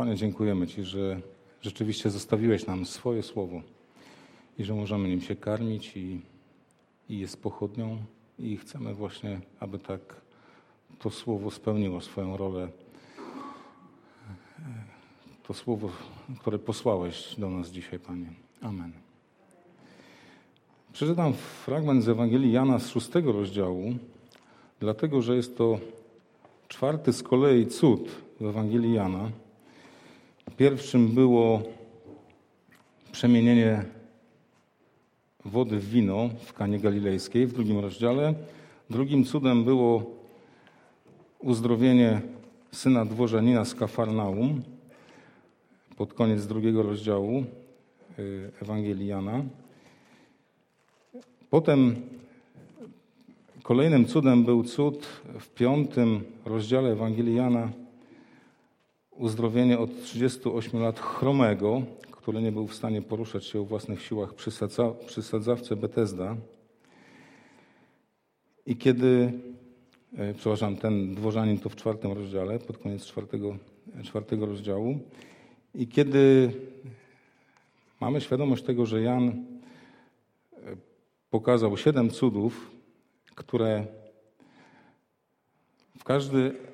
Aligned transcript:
Panie, 0.00 0.16
dziękujemy 0.16 0.66
Ci, 0.66 0.84
że 0.84 1.20
rzeczywiście 1.62 2.10
zostawiłeś 2.10 2.66
nam 2.66 2.86
swoje 2.86 3.22
słowo 3.22 3.62
i 4.58 4.64
że 4.64 4.74
możemy 4.74 5.08
nim 5.08 5.20
się 5.20 5.36
karmić 5.36 5.96
i, 5.96 6.20
i 7.08 7.18
jest 7.18 7.42
pochodnią 7.42 7.98
i 8.38 8.56
chcemy 8.56 8.94
właśnie, 8.94 9.40
aby 9.60 9.78
tak 9.78 10.00
to 10.98 11.10
słowo 11.10 11.50
spełniło 11.50 12.00
swoją 12.00 12.36
rolę. 12.36 12.68
To 15.46 15.54
słowo, 15.54 15.90
które 16.40 16.58
posłałeś 16.58 17.34
do 17.38 17.50
nas 17.50 17.70
dzisiaj, 17.70 17.98
Panie. 17.98 18.32
Amen. 18.60 18.92
Przeczytam 20.92 21.32
fragment 21.64 22.04
z 22.04 22.08
Ewangelii 22.08 22.52
Jana 22.52 22.78
z 22.78 22.88
szóstego 22.88 23.32
rozdziału, 23.32 23.94
dlatego 24.80 25.22
że 25.22 25.36
jest 25.36 25.56
to 25.56 25.78
czwarty 26.68 27.12
z 27.12 27.22
kolei 27.22 27.66
cud 27.66 28.08
w 28.40 28.44
Ewangelii 28.44 28.92
Jana. 28.92 29.30
Pierwszym 30.56 31.08
było 31.08 31.62
przemienienie 33.12 33.84
wody 35.44 35.78
w 35.78 35.90
wino 35.90 36.30
w 36.44 36.52
Kanie 36.52 36.78
Galilejskiej 36.78 37.46
w 37.46 37.52
drugim 37.52 37.78
rozdziale. 37.78 38.34
Drugim 38.90 39.24
cudem 39.24 39.64
było 39.64 40.02
uzdrowienie 41.38 42.20
syna 42.72 43.04
dworzanina 43.04 43.64
z 43.64 43.74
Kafarnaum 43.74 44.62
pod 45.96 46.14
koniec 46.14 46.46
drugiego 46.46 46.82
rozdziału 46.82 47.44
y, 48.18 48.50
Ewangelii 48.62 49.06
Jana. 49.06 49.44
Potem 51.50 51.96
kolejnym 53.62 54.04
cudem 54.04 54.44
był 54.44 54.64
cud 54.64 55.06
w 55.40 55.48
piątym 55.48 56.20
rozdziale 56.44 56.92
Ewangelii 56.92 57.36
Jana 57.36 57.68
uzdrowienie 59.20 59.78
od 59.78 60.02
38 60.02 60.82
lat 60.82 61.00
chromego, 61.00 61.82
który 62.10 62.42
nie 62.42 62.52
był 62.52 62.66
w 62.66 62.74
stanie 62.74 63.02
poruszać 63.02 63.44
się 63.44 63.60
o 63.60 63.64
własnych 63.64 64.02
siłach 64.02 64.34
przy, 64.34 64.50
sadza, 64.50 64.90
przy 65.06 65.22
sadzawce 65.22 65.76
Betesda. 65.76 66.36
I 68.66 68.76
kiedy, 68.76 69.32
e, 70.16 70.34
przepraszam, 70.34 70.76
ten 70.76 71.14
dworzanin 71.14 71.58
to 71.58 71.68
w 71.68 71.76
czwartym 71.76 72.12
rozdziale, 72.12 72.58
pod 72.58 72.78
koniec 72.78 73.06
czwartego, 73.06 73.56
czwartego 74.02 74.46
rozdziału. 74.46 74.98
I 75.74 75.88
kiedy 75.88 76.52
mamy 78.00 78.20
świadomość 78.20 78.62
tego, 78.62 78.86
że 78.86 79.02
Jan 79.02 79.28
e, 79.28 79.36
pokazał 81.30 81.76
siedem 81.76 82.10
cudów, 82.10 82.70
które 83.34 83.86
w 85.98 86.04
każdy 86.04 86.70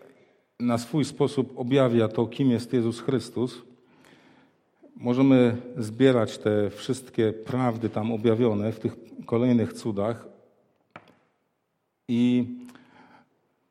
na 0.61 0.79
swój 0.79 1.05
sposób 1.05 1.53
objawia 1.57 2.09
to, 2.09 2.27
kim 2.27 2.51
jest 2.51 2.73
Jezus 2.73 3.01
Chrystus, 3.01 3.63
możemy 4.97 5.57
zbierać 5.77 6.39
te 6.39 6.71
wszystkie 6.71 7.33
prawdy 7.33 7.89
tam 7.89 8.13
objawione 8.13 8.73
w 8.73 8.81
tych 8.81 8.97
kolejnych 9.27 9.73
cudach 9.73 10.29
i 12.09 12.45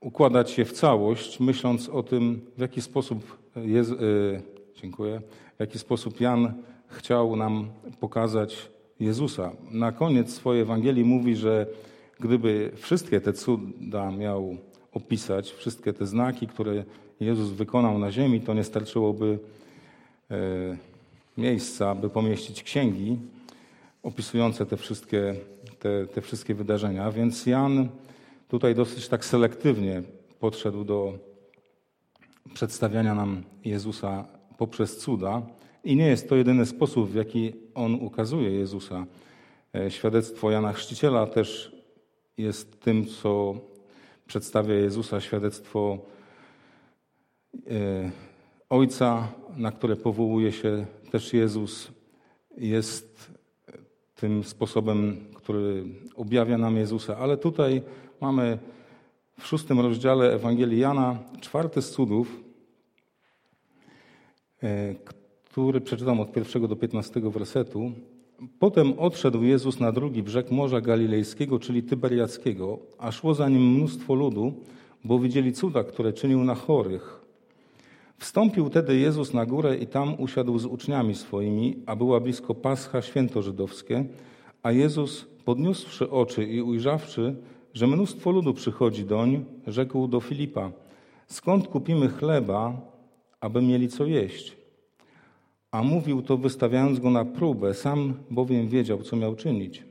układać 0.01 0.57
je 0.57 0.65
w 0.65 0.71
całość, 0.71 1.39
myśląc 1.39 1.89
o 1.89 2.03
tym, 2.03 2.41
w 2.57 2.61
jaki 2.61 2.81
sposób, 2.81 3.37
Jezu, 3.55 3.95
yy, 3.95 4.41
dziękuję, 4.81 5.21
w 5.57 5.59
jaki 5.59 5.79
sposób 5.79 6.21
Jan 6.21 6.53
chciał 6.87 7.35
nam 7.35 7.67
pokazać 7.99 8.69
Jezusa. 8.99 9.51
Na 9.71 9.91
koniec 9.91 10.33
swojej 10.33 10.61
Ewangelii 10.61 11.03
mówi, 11.05 11.35
że 11.35 11.67
gdyby 12.19 12.71
wszystkie 12.75 13.21
te 13.21 13.33
cuda 13.33 14.11
miał 14.11 14.57
opisać, 14.95 15.51
wszystkie 15.51 15.93
te 15.93 16.05
znaki, 16.05 16.47
które 16.47 16.83
Jezus 17.19 17.49
wykonał 17.49 17.99
na 17.99 18.11
ziemi, 18.11 18.41
to 18.41 18.53
nie 18.53 18.63
starczyłoby 18.63 19.39
e, 20.31 20.37
miejsca, 21.37 21.95
by 21.95 22.09
pomieścić 22.09 22.63
księgi 22.63 23.17
opisujące 24.03 24.65
te 24.65 24.77
wszystkie, 24.77 25.35
te, 25.79 26.07
te 26.07 26.21
wszystkie 26.21 26.55
wydarzenia. 26.55 27.11
Więc 27.11 27.45
Jan 27.45 27.89
tutaj 28.47 28.75
dosyć 28.75 29.07
tak 29.07 29.25
selektywnie 29.25 30.03
podszedł 30.39 30.83
do 30.83 31.13
przedstawiania 32.53 33.15
nam 33.15 33.43
Jezusa 33.65 34.25
poprzez 34.57 34.97
cuda. 34.97 35.41
I 35.83 35.95
nie 35.95 36.07
jest 36.07 36.29
to 36.29 36.35
jedyny 36.35 36.65
sposób, 36.65 37.09
w 37.09 37.15
jaki 37.15 37.53
on 37.75 37.95
ukazuje 37.95 38.51
Jezusa. 38.51 39.05
E, 39.75 39.91
świadectwo 39.91 40.51
Jana 40.51 40.73
Chrzciciela 40.73 41.27
też 41.27 41.75
jest 42.37 42.79
tym, 42.79 43.05
co 43.05 43.55
przedstawia 44.27 44.73
Jezusa, 44.75 45.21
świadectwo 45.21 45.97
e, 47.71 48.11
Ojca, 48.69 49.27
na 49.57 49.71
które 49.71 49.95
powołuje 49.95 50.51
się 50.51 50.85
też 51.11 51.33
Jezus, 51.33 51.91
jest 52.57 53.31
tym 54.15 54.43
sposobem, 54.43 55.25
który 55.35 55.83
objawia 56.15 56.57
nam 56.57 56.77
Jezusa. 56.77 57.17
Ale 57.17 57.37
tutaj 57.37 57.81
mamy 58.21 58.57
w 59.39 59.47
szóstym 59.47 59.79
rozdziale 59.79 60.33
Ewangelii 60.33 60.79
Jana 60.79 61.19
czwarty 61.41 61.81
z 61.81 61.91
cudów, 61.91 62.43
e, 64.63 64.95
który 65.43 65.81
przeczytam 65.81 66.19
od 66.19 66.31
pierwszego 66.31 66.67
do 66.67 66.75
piętnastego 66.75 67.31
wersetu. 67.31 67.91
Potem 68.59 68.99
odszedł 68.99 69.43
Jezus 69.43 69.79
na 69.79 69.91
drugi 69.91 70.23
brzeg 70.23 70.51
Morza 70.51 70.81
Galilejskiego, 70.81 71.59
czyli 71.59 71.83
Tyberiackiego, 71.83 72.79
a 72.97 73.11
szło 73.11 73.33
za 73.33 73.49
nim 73.49 73.73
mnóstwo 73.73 74.15
ludu, 74.15 74.53
bo 75.03 75.19
widzieli 75.19 75.53
cuda, 75.53 75.83
które 75.83 76.13
czynił 76.13 76.43
na 76.43 76.55
chorych. 76.55 77.21
Wstąpił 78.17 78.69
tedy 78.69 78.97
Jezus 78.97 79.33
na 79.33 79.45
górę 79.45 79.77
i 79.77 79.87
tam 79.87 80.15
usiadł 80.19 80.59
z 80.59 80.65
uczniami 80.65 81.15
swoimi, 81.15 81.75
a 81.85 81.95
była 81.95 82.19
blisko 82.19 82.55
Pascha 82.55 83.01
święto 83.01 83.41
żydowskie, 83.41 84.05
a 84.63 84.71
Jezus, 84.71 85.25
podniósłszy 85.45 86.09
oczy 86.09 86.43
i 86.43 86.61
ujrzawszy, 86.61 87.35
że 87.73 87.87
mnóstwo 87.87 88.31
ludu 88.31 88.53
przychodzi 88.53 89.05
doń, 89.05 89.45
rzekł 89.67 90.07
do 90.07 90.19
Filipa, 90.19 90.71
skąd 91.27 91.67
kupimy 91.67 92.09
chleba, 92.09 92.81
aby 93.39 93.61
mieli 93.61 93.87
co 93.87 94.05
jeść? 94.05 94.64
A 95.75 95.83
mówił 95.83 96.21
to 96.21 96.37
wystawiając 96.37 96.99
go 96.99 97.09
na 97.09 97.25
próbę, 97.25 97.73
sam 97.73 98.13
bowiem 98.31 98.67
wiedział, 98.67 99.01
co 99.01 99.15
miał 99.15 99.35
czynić. 99.35 99.83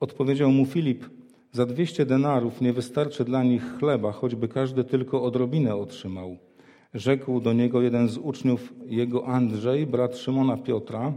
Odpowiedział 0.00 0.50
mu 0.50 0.66
Filip, 0.66 1.04
za 1.52 1.66
dwieście 1.66 2.06
denarów 2.06 2.60
nie 2.60 2.72
wystarczy 2.72 3.24
dla 3.24 3.44
nich 3.44 3.78
chleba, 3.78 4.12
choćby 4.12 4.48
każdy 4.48 4.84
tylko 4.84 5.22
odrobinę 5.22 5.76
otrzymał. 5.76 6.36
Rzekł 6.94 7.40
do 7.40 7.52
niego 7.52 7.82
jeden 7.82 8.08
z 8.08 8.18
uczniów 8.18 8.72
jego 8.86 9.26
Andrzej, 9.26 9.86
brat 9.86 10.16
Szymona 10.16 10.56
Piotra, 10.56 11.12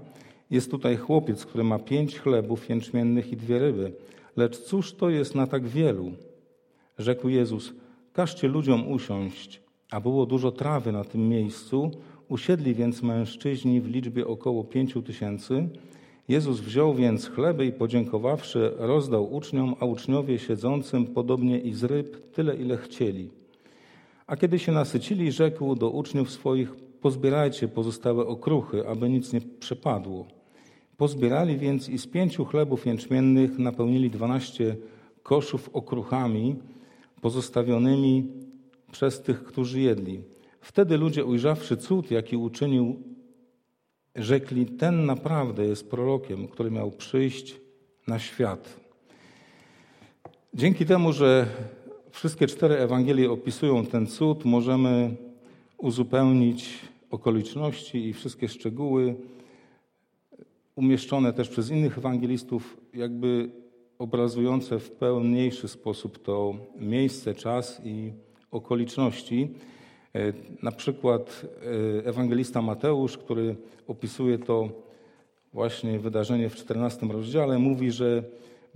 jest 0.51 0.71
tutaj 0.71 0.97
chłopiec, 0.97 1.45
który 1.45 1.63
ma 1.63 1.79
pięć 1.79 2.19
chlebów 2.19 2.69
jęczmiennych 2.69 3.31
i 3.31 3.37
dwie 3.37 3.59
ryby. 3.59 3.93
Lecz 4.35 4.57
cóż 4.57 4.93
to 4.93 5.09
jest 5.09 5.35
na 5.35 5.47
tak 5.47 5.67
wielu? 5.67 6.11
Rzekł 6.97 7.29
Jezus, 7.29 7.73
każcie 8.13 8.47
ludziom 8.47 8.91
usiąść, 8.91 9.61
a 9.91 9.99
było 9.99 10.25
dużo 10.25 10.51
trawy 10.51 10.91
na 10.91 11.03
tym 11.03 11.29
miejscu, 11.29 11.91
Usiedli 12.31 12.75
więc 12.75 13.01
mężczyźni 13.03 13.81
w 13.81 13.87
liczbie 13.87 14.27
około 14.27 14.63
pięciu 14.63 15.01
tysięcy. 15.01 15.69
Jezus 16.27 16.59
wziął 16.59 16.95
więc 16.95 17.29
chleby 17.29 17.65
i 17.65 17.71
podziękowawszy, 17.71 18.71
rozdał 18.77 19.33
uczniom, 19.33 19.75
a 19.79 19.85
uczniowie 19.85 20.39
siedzącym 20.39 21.05
podobnie 21.05 21.59
i 21.59 21.73
z 21.73 21.83
ryb 21.83 22.31
tyle, 22.31 22.55
ile 22.55 22.77
chcieli. 22.77 23.29
A 24.27 24.35
kiedy 24.35 24.59
się 24.59 24.71
nasycili, 24.71 25.31
rzekł 25.31 25.75
do 25.75 25.89
uczniów 25.89 26.31
swoich: 26.31 26.75
Pozbierajcie 27.01 27.67
pozostałe 27.67 28.25
okruchy, 28.27 28.87
aby 28.87 29.09
nic 29.09 29.33
nie 29.33 29.41
przepadło. 29.41 30.25
Pozbierali 30.97 31.57
więc 31.57 31.89
i 31.89 31.97
z 31.97 32.07
pięciu 32.07 32.45
chlebów 32.45 32.85
jęczmiennych 32.85 33.59
napełnili 33.59 34.09
dwanaście 34.09 34.75
koszów 35.23 35.69
okruchami 35.73 36.55
pozostawionymi 37.21 38.27
przez 38.91 39.21
tych, 39.21 39.43
którzy 39.43 39.79
jedli. 39.79 40.21
Wtedy 40.61 40.97
ludzie, 40.97 41.25
ujrzawszy 41.25 41.77
cud, 41.77 42.11
jaki 42.11 42.37
uczynił, 42.37 43.03
rzekli: 44.15 44.65
Ten 44.65 45.05
naprawdę 45.05 45.65
jest 45.65 45.89
prorokiem, 45.89 46.47
który 46.47 46.71
miał 46.71 46.91
przyjść 46.91 47.55
na 48.07 48.19
świat. 48.19 48.79
Dzięki 50.53 50.85
temu, 50.85 51.13
że 51.13 51.47
wszystkie 52.09 52.47
cztery 52.47 52.75
Ewangelie 52.75 53.31
opisują 53.31 53.85
ten 53.85 54.07
cud, 54.07 54.45
możemy 54.45 55.15
uzupełnić 55.77 56.79
okoliczności 57.11 58.05
i 58.07 58.13
wszystkie 58.13 58.47
szczegóły 58.47 59.15
umieszczone 60.75 61.33
też 61.33 61.49
przez 61.49 61.69
innych 61.69 61.97
ewangelistów, 61.97 62.77
jakby 62.93 63.49
obrazujące 63.99 64.79
w 64.79 64.91
pełniejszy 64.91 65.67
sposób 65.67 66.23
to 66.23 66.55
miejsce, 66.79 67.35
czas 67.35 67.81
i 67.85 68.13
okoliczności. 68.51 69.47
E, 70.15 70.33
na 70.63 70.71
przykład 70.71 71.45
e, 72.01 72.07
ewangelista 72.07 72.61
Mateusz, 72.61 73.17
który 73.17 73.55
opisuje 73.87 74.39
to 74.39 74.69
właśnie 75.53 75.99
wydarzenie 75.99 76.49
w 76.49 76.55
14 76.55 77.07
rozdziale, 77.07 77.59
mówi, 77.59 77.91
że 77.91 78.23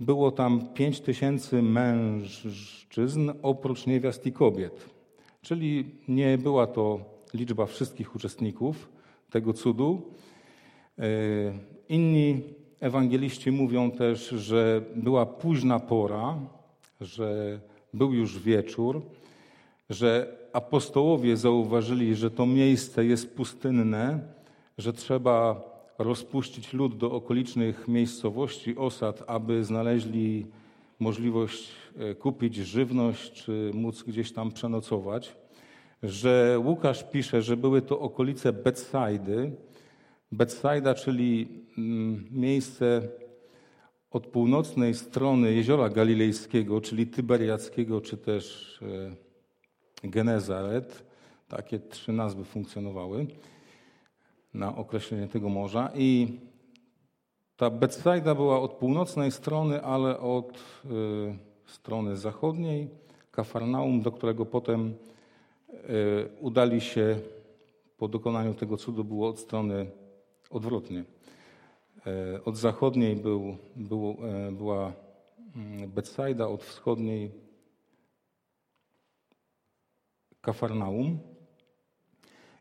było 0.00 0.30
tam 0.30 0.68
5 0.74 1.00
tysięcy 1.00 1.62
mężczyzn 1.62 3.32
oprócz 3.42 3.86
niewiast 3.86 4.26
i 4.26 4.32
kobiet. 4.32 4.86
Czyli 5.42 5.84
nie 6.08 6.38
była 6.38 6.66
to 6.66 7.00
liczba 7.34 7.66
wszystkich 7.66 8.16
uczestników 8.16 8.88
tego 9.30 9.52
cudu. 9.52 10.02
Inni 11.88 12.42
ewangeliści 12.80 13.52
mówią 13.52 13.90
też, 13.90 14.28
że 14.28 14.82
była 14.96 15.26
późna 15.26 15.80
pora, 15.80 16.38
że 17.00 17.60
był 17.94 18.14
już 18.14 18.38
wieczór, 18.38 19.02
że 19.90 20.36
apostołowie 20.56 21.36
zauważyli, 21.36 22.14
że 22.14 22.30
to 22.30 22.46
miejsce 22.46 23.04
jest 23.04 23.36
pustynne, 23.36 24.20
że 24.78 24.92
trzeba 24.92 25.60
rozpuścić 25.98 26.72
lud 26.72 26.96
do 26.96 27.12
okolicznych 27.12 27.88
miejscowości, 27.88 28.76
osad, 28.76 29.22
aby 29.26 29.64
znaleźli 29.64 30.46
możliwość 30.98 31.68
e, 31.98 32.14
kupić 32.14 32.54
żywność 32.54 33.32
czy 33.32 33.70
móc 33.74 34.02
gdzieś 34.02 34.32
tam 34.32 34.52
przenocować. 34.52 35.36
Że 36.02 36.60
Łukasz 36.64 37.04
pisze, 37.10 37.42
że 37.42 37.56
były 37.56 37.82
to 37.82 38.00
okolice 38.00 38.52
Betsaidy. 38.52 39.52
Betsaida, 40.32 40.94
czyli 40.94 41.48
mm, 41.78 42.28
miejsce 42.30 43.08
od 44.10 44.26
północnej 44.26 44.94
strony 44.94 45.54
jeziora 45.54 45.88
galilejskiego, 45.88 46.80
czyli 46.80 47.06
Tyberiackiego, 47.06 48.00
czy 48.00 48.16
też 48.16 48.78
e, 48.82 49.25
Genezaret. 50.04 51.04
Takie 51.48 51.78
trzy 51.78 52.12
nazwy 52.12 52.44
funkcjonowały 52.44 53.26
na 54.54 54.76
określenie 54.76 55.28
tego 55.28 55.48
morza. 55.48 55.90
I 55.94 56.38
ta 57.56 57.70
Betsaida 57.70 58.34
była 58.34 58.60
od 58.60 58.72
północnej 58.72 59.30
strony, 59.30 59.82
ale 59.82 60.20
od 60.20 60.52
y, 60.52 60.58
strony 61.66 62.16
zachodniej. 62.16 62.88
Kafarnaum, 63.30 64.00
do 64.00 64.12
którego 64.12 64.46
potem 64.46 64.94
y, 65.70 66.28
udali 66.40 66.80
się 66.80 67.18
po 67.98 68.08
dokonaniu 68.08 68.54
tego 68.54 68.76
cudu, 68.76 69.04
było 69.04 69.28
od 69.28 69.38
strony 69.38 69.86
odwrotnie. 70.50 71.04
Y, 72.36 72.44
od 72.44 72.56
zachodniej 72.56 73.16
był, 73.16 73.56
był, 73.76 74.16
była 74.52 74.92
mm, 75.56 75.90
Betsaida, 75.90 76.48
od 76.48 76.64
wschodniej 76.64 77.45
Kafarnaum. 80.46 81.18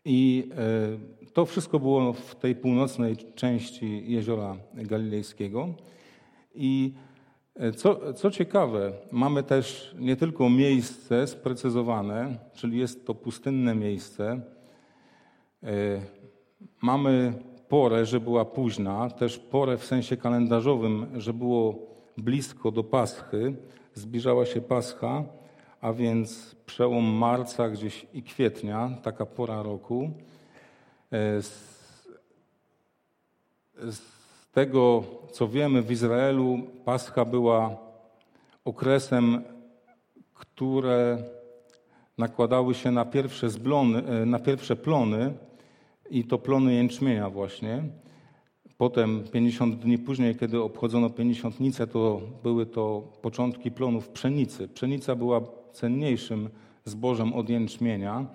I 0.05 0.49
e, 1.25 1.31
to 1.33 1.45
wszystko 1.45 1.79
było 1.79 2.13
w 2.13 2.35
tej 2.35 2.55
północnej 2.55 3.17
części 3.35 4.11
jeziora 4.11 4.57
galilejskiego. 4.73 5.73
I 6.55 6.93
e, 7.55 7.71
co, 7.71 8.13
co 8.13 8.31
ciekawe, 8.31 8.93
mamy 9.11 9.43
też 9.43 9.95
nie 9.99 10.15
tylko 10.15 10.49
miejsce 10.49 11.27
sprecyzowane, 11.27 12.37
czyli 12.53 12.79
jest 12.79 13.05
to 13.05 13.15
pustynne 13.15 13.75
miejsce. 13.75 14.41
E, 15.63 16.01
mamy 16.81 17.33
porę, 17.69 18.05
że 18.05 18.19
była 18.19 18.45
późna, 18.45 19.09
też 19.09 19.39
porę 19.39 19.77
w 19.77 19.85
sensie 19.85 20.17
kalendarzowym, 20.17 21.05
że 21.15 21.33
było 21.33 21.79
blisko 22.17 22.71
do 22.71 22.83
Paschy, 22.83 23.55
zbliżała 23.93 24.45
się 24.45 24.61
Pascha 24.61 25.23
a 25.81 25.93
więc 25.93 26.55
przełom 26.65 27.03
marca 27.03 27.69
gdzieś 27.69 28.05
i 28.13 28.23
kwietnia, 28.23 28.89
taka 29.03 29.25
pora 29.25 29.63
roku. 29.63 30.11
E, 31.11 31.41
z, 31.41 31.75
z 33.77 34.01
tego, 34.51 35.03
co 35.31 35.47
wiemy, 35.47 35.81
w 35.81 35.91
Izraelu 35.91 36.59
Pascha 36.85 37.25
była 37.25 37.77
okresem, 38.65 39.43
które 40.33 41.17
nakładały 42.17 42.73
się 42.73 42.91
na 42.91 43.05
pierwsze, 43.05 43.49
zblony, 43.49 44.03
e, 44.05 44.25
na 44.25 44.39
pierwsze 44.39 44.75
plony 44.75 45.33
i 46.09 46.23
to 46.23 46.37
plony 46.37 46.73
jęczmienia 46.73 47.29
właśnie. 47.29 47.83
Potem 48.77 49.23
50 49.31 49.75
dni 49.75 49.97
później, 49.97 50.35
kiedy 50.35 50.61
obchodzono 50.61 51.09
pięćdziesiątnicę, 51.09 51.87
to 51.87 52.21
były 52.43 52.65
to 52.65 53.03
początki 53.21 53.71
plonów 53.71 54.09
pszenicy. 54.09 54.67
Pszenica 54.67 55.15
była 55.15 55.41
cenniejszym 55.75 56.49
zbożem 56.85 57.33
od 57.33 57.49
jęczmienia. 57.49 58.25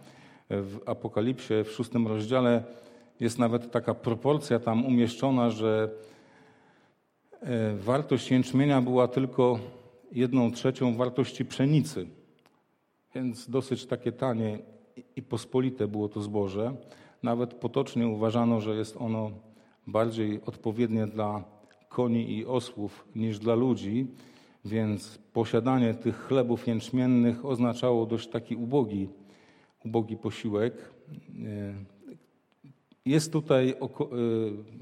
W 0.51 0.79
Apokalipsie, 0.87 1.55
w 1.65 1.71
szóstym 1.71 2.07
rozdziale 2.07 2.65
jest 3.21 3.39
nawet 3.39 3.71
taka 3.71 3.95
proporcja 3.95 4.59
tam 4.59 4.87
umieszczona, 4.87 5.51
że 5.51 5.91
e, 7.43 7.77
wartość 7.77 8.31
jęczmienia 8.31 8.83
była 8.83 9.09
tylko 9.09 9.59
jedną 10.13 10.51
trzecią 10.51 10.97
wartości 10.97 11.45
pszenicy. 11.45 12.07
Więc 13.15 13.51
dosyć 13.51 13.87
takie 13.87 14.13
tanie 14.13 14.59
i 15.17 15.23
pospolite 15.23 15.89
było 15.89 16.09
to 16.09 16.23
zboże. 16.23 16.75
Nawet 17.23 17.55
potocznie 17.55 18.09
uważano, 18.09 18.61
że 18.61 18.77
jest 18.77 18.97
ono 18.97 19.31
bardziej 19.87 20.41
odpowiednie 20.47 21.07
dla 21.07 21.45
koni 21.89 22.37
i 22.37 22.47
osłów 22.47 23.05
niż 23.15 23.39
dla 23.39 23.55
ludzi. 23.55 24.07
Więc 24.65 25.19
posiadanie 25.33 25.95
tych 25.95 26.27
chlebów 26.27 26.67
jęczmiennych 26.67 27.45
oznaczało 27.45 28.07
dość 28.07 28.29
taki 28.29 28.57
ubogi, 28.57 29.09
ubogi 29.85 30.17
posiłek. 30.17 30.75
E, 30.75 31.75
jest 33.05 33.33
tutaj 33.33 33.71
e, 33.71 33.77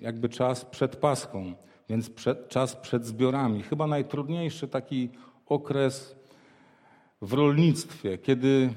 jakby 0.00 0.28
czas 0.28 0.64
przed 0.64 0.96
Paską, 0.96 1.52
więc 1.88 2.10
przed, 2.10 2.48
czas 2.48 2.76
przed 2.76 3.06
zbiorami. 3.06 3.62
Chyba 3.62 3.86
najtrudniejszy 3.86 4.68
taki 4.68 5.08
okres 5.46 6.16
w 7.22 7.32
rolnictwie, 7.32 8.18
kiedy 8.18 8.70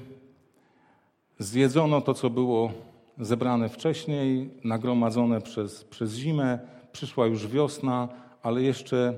zjedzono 1.38 2.00
to, 2.00 2.14
co 2.14 2.30
było 2.30 2.72
zebrane 3.18 3.68
wcześniej, 3.68 4.50
nagromadzone 4.64 5.40
przez, 5.40 5.84
przez 5.84 6.14
zimę, 6.14 6.58
przyszła 6.92 7.26
już 7.26 7.46
wiosna, 7.46 8.08
ale 8.42 8.62
jeszcze 8.62 9.14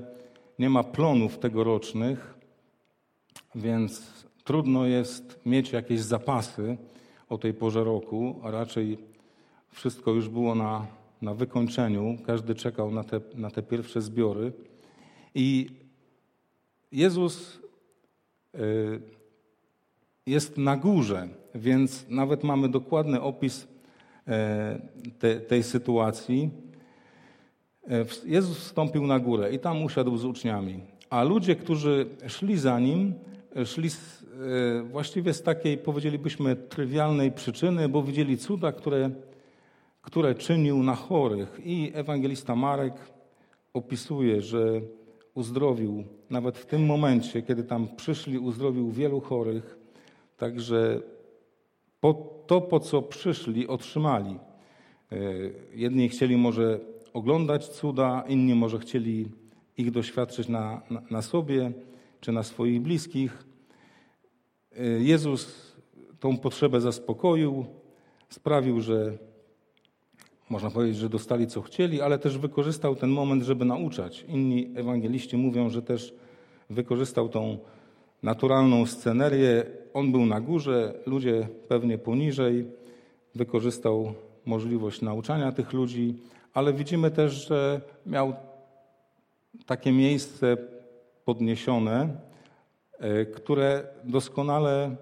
nie 0.59 0.69
ma 0.69 0.83
plonów 0.83 1.39
tegorocznych, 1.39 2.39
więc 3.55 4.25
trudno 4.43 4.85
jest 4.85 5.39
mieć 5.45 5.71
jakieś 5.71 6.01
zapasy 6.01 6.77
o 7.29 7.37
tej 7.37 7.53
porze 7.53 7.83
roku, 7.83 8.39
a 8.43 8.51
raczej 8.51 8.97
wszystko 9.69 10.11
już 10.11 10.29
było 10.29 10.55
na, 10.55 10.87
na 11.21 11.33
wykończeniu. 11.33 12.17
Każdy 12.25 12.55
czekał 12.55 12.91
na 12.91 13.03
te, 13.03 13.21
na 13.35 13.51
te 13.51 13.63
pierwsze 13.63 14.01
zbiory. 14.01 14.53
I 15.35 15.69
Jezus 16.91 17.59
y, 18.55 19.01
jest 20.25 20.57
na 20.57 20.77
górze, 20.77 21.27
więc 21.55 22.05
nawet 22.09 22.43
mamy 22.43 22.69
dokładny 22.69 23.21
opis 23.21 23.67
te, 25.19 25.39
tej 25.39 25.63
sytuacji. 25.63 26.49
E, 27.89 28.05
Jezus 28.25 28.57
wstąpił 28.57 29.07
na 29.07 29.19
górę 29.19 29.53
i 29.53 29.59
tam 29.59 29.83
usiadł 29.83 30.17
z 30.17 30.25
uczniami. 30.25 30.79
A 31.09 31.23
ludzie, 31.23 31.55
którzy 31.55 32.05
szli 32.27 32.57
za 32.57 32.79
nim, 32.79 33.13
e, 33.55 33.65
szli 33.65 33.89
z, 33.89 34.23
e, 34.23 34.83
właściwie 34.83 35.33
z 35.33 35.43
takiej, 35.43 35.77
powiedzielibyśmy, 35.77 36.55
trywialnej 36.55 37.31
przyczyny, 37.31 37.89
bo 37.89 38.03
widzieli 38.03 38.37
cuda, 38.37 38.71
które, 38.71 39.09
które 40.01 40.35
czynił 40.35 40.83
na 40.83 40.95
chorych. 40.95 41.59
I 41.63 41.91
ewangelista 41.93 42.55
Marek 42.55 42.93
opisuje, 43.73 44.41
że 44.41 44.81
uzdrowił, 45.33 46.03
nawet 46.29 46.57
w 46.57 46.65
tym 46.65 46.85
momencie, 46.85 47.41
kiedy 47.41 47.63
tam 47.63 47.87
przyszli, 47.95 48.39
uzdrowił 48.39 48.91
wielu 48.91 49.21
chorych. 49.21 49.77
Także 50.37 51.01
to, 52.47 52.61
po 52.61 52.79
co 52.79 53.01
przyszli, 53.01 53.67
otrzymali. 53.67 54.39
Jedni 55.73 56.09
chcieli 56.09 56.37
może 56.37 56.79
oglądać 57.15 57.67
cuda, 57.67 58.23
inni 58.27 58.55
może 58.55 58.79
chcieli 58.79 59.27
ich 59.77 59.91
doświadczyć 59.91 60.47
na, 60.47 60.81
na, 60.89 61.01
na 61.09 61.21
sobie 61.21 61.71
czy 62.21 62.31
na 62.31 62.43
swoich 62.43 62.81
bliskich. 62.81 63.45
Y, 64.79 65.03
Jezus 65.03 65.71
tą 66.19 66.37
potrzebę 66.37 66.81
zaspokoił, 66.81 67.65
sprawił, 68.29 68.81
że 68.81 69.17
można 70.49 70.69
powiedzieć, 70.71 70.97
że 70.97 71.09
dostali 71.09 71.47
co 71.47 71.61
chcieli, 71.61 72.01
ale 72.01 72.19
też 72.19 72.37
wykorzystał 72.37 72.95
ten 72.95 73.09
moment, 73.09 73.43
żeby 73.43 73.65
nauczać. 73.65 74.25
Inni 74.27 74.71
ewangeliści 74.75 75.37
mówią, 75.37 75.69
że 75.69 75.81
też 75.81 76.13
wykorzystał 76.69 77.29
tą 77.29 77.57
naturalną 78.23 78.85
scenerię. 78.85 79.63
On 79.93 80.11
był 80.11 80.25
na 80.25 80.41
górze, 80.41 80.93
ludzie 81.05 81.47
pewnie 81.67 81.97
poniżej. 81.97 82.65
Wykorzystał 83.35 84.13
możliwość 84.45 85.01
nauczania 85.01 85.51
tych 85.51 85.73
ludzi, 85.73 86.15
ale 86.55 86.73
widzimy 86.73 87.11
też, 87.11 87.47
że 87.47 87.81
miał 88.05 88.33
takie 89.65 89.91
miejsce 89.91 90.57
podniesione, 91.25 92.17
e, 92.99 93.25
które 93.25 93.87
doskonale 94.03 94.95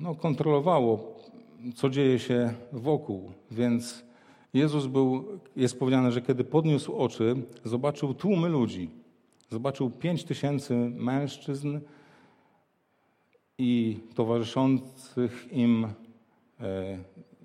no, 0.00 0.14
kontrolowało, 0.14 1.16
co 1.74 1.90
dzieje 1.90 2.18
się 2.18 2.54
wokół. 2.72 3.32
Więc 3.50 4.04
Jezus 4.54 4.86
był, 4.86 5.24
jest 5.56 5.78
powiedziane, 5.78 6.12
że 6.12 6.22
kiedy 6.22 6.44
podniósł 6.44 6.96
oczy, 6.96 7.36
zobaczył 7.64 8.14
tłumy 8.14 8.48
ludzi. 8.48 8.90
Zobaczył 9.50 9.90
pięć 9.90 10.24
tysięcy 10.24 10.74
mężczyzn 10.94 11.80
i 13.58 13.98
towarzyszących 14.14 15.48
im 15.52 15.86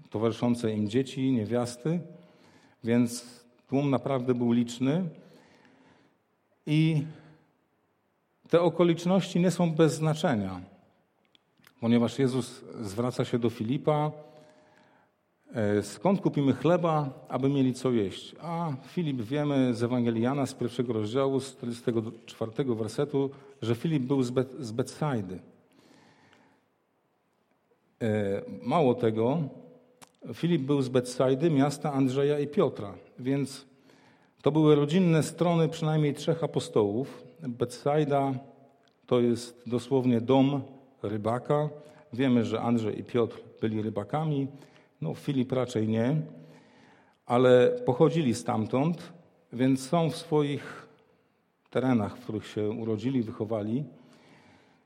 towarzyszące 0.10 0.74
im 0.74 0.90
dzieci, 0.90 1.32
niewiasty, 1.32 2.00
więc 2.88 3.26
tłum 3.70 3.90
naprawdę 3.90 4.34
był 4.34 4.52
liczny. 4.52 5.10
I 6.66 7.04
te 8.50 8.62
okoliczności 8.62 9.40
nie 9.40 9.52
są 9.52 9.72
bez 9.72 9.94
znaczenia, 9.94 10.62
ponieważ 11.80 12.20
Jezus 12.20 12.64
zwraca 12.82 13.26
się 13.26 13.40
do 13.40 13.50
Filipa, 13.50 14.12
e, 15.54 15.84
skąd 15.84 16.22
kupimy 16.22 16.54
chleba, 16.54 17.10
aby 17.30 17.50
mieli 17.50 17.74
co 17.74 17.92
jeść. 17.92 18.36
A 18.42 18.72
Filip 18.88 19.22
wiemy 19.22 19.74
z 19.74 19.84
Ewangelii 19.84 20.24
Jana 20.24 20.46
z 20.46 20.54
pierwszego 20.54 20.94
rozdziału, 20.94 21.40
z 21.40 21.52
44 21.52 22.76
wersetu, 22.76 23.30
że 23.62 23.76
Filip 23.76 24.04
był 24.04 24.24
z, 24.24 24.30
Bet 24.30 24.56
z 24.60 24.72
Betsajdy. 24.72 25.40
E, 28.02 28.42
mało 28.64 28.96
tego, 28.96 29.42
Filip 30.34 30.62
był 30.62 30.82
z 30.82 30.90
Betsajdy, 30.90 31.50
miasta 31.50 31.94
Andrzeja 31.94 32.40
i 32.40 32.48
Piotra, 32.48 32.94
więc 33.20 33.66
to 34.42 34.52
były 34.52 34.76
rodzinne 34.76 35.24
strony 35.24 35.70
przynajmniej 35.70 36.14
trzech 36.14 36.44
apostołów. 36.44 37.24
Betsajda 37.42 38.34
to 39.06 39.20
jest 39.20 39.64
dosłownie 39.66 40.22
dom 40.22 40.62
rybaka. 41.04 41.70
Wiemy, 42.14 42.46
że 42.46 42.62
Andrzej 42.62 43.00
i 43.00 43.04
Piotr 43.04 43.40
byli 43.62 43.82
rybakami, 43.82 44.48
no 45.02 45.14
Filip 45.14 45.52
raczej 45.52 45.88
nie, 45.88 46.22
ale 47.26 47.70
pochodzili 47.86 48.36
stamtąd, 48.36 49.14
więc 49.54 49.90
są 49.90 50.10
w 50.10 50.16
swoich 50.16 50.88
terenach, 51.70 52.18
w 52.18 52.24
których 52.24 52.48
się 52.48 52.70
urodzili, 52.70 53.22
wychowali. 53.22 53.84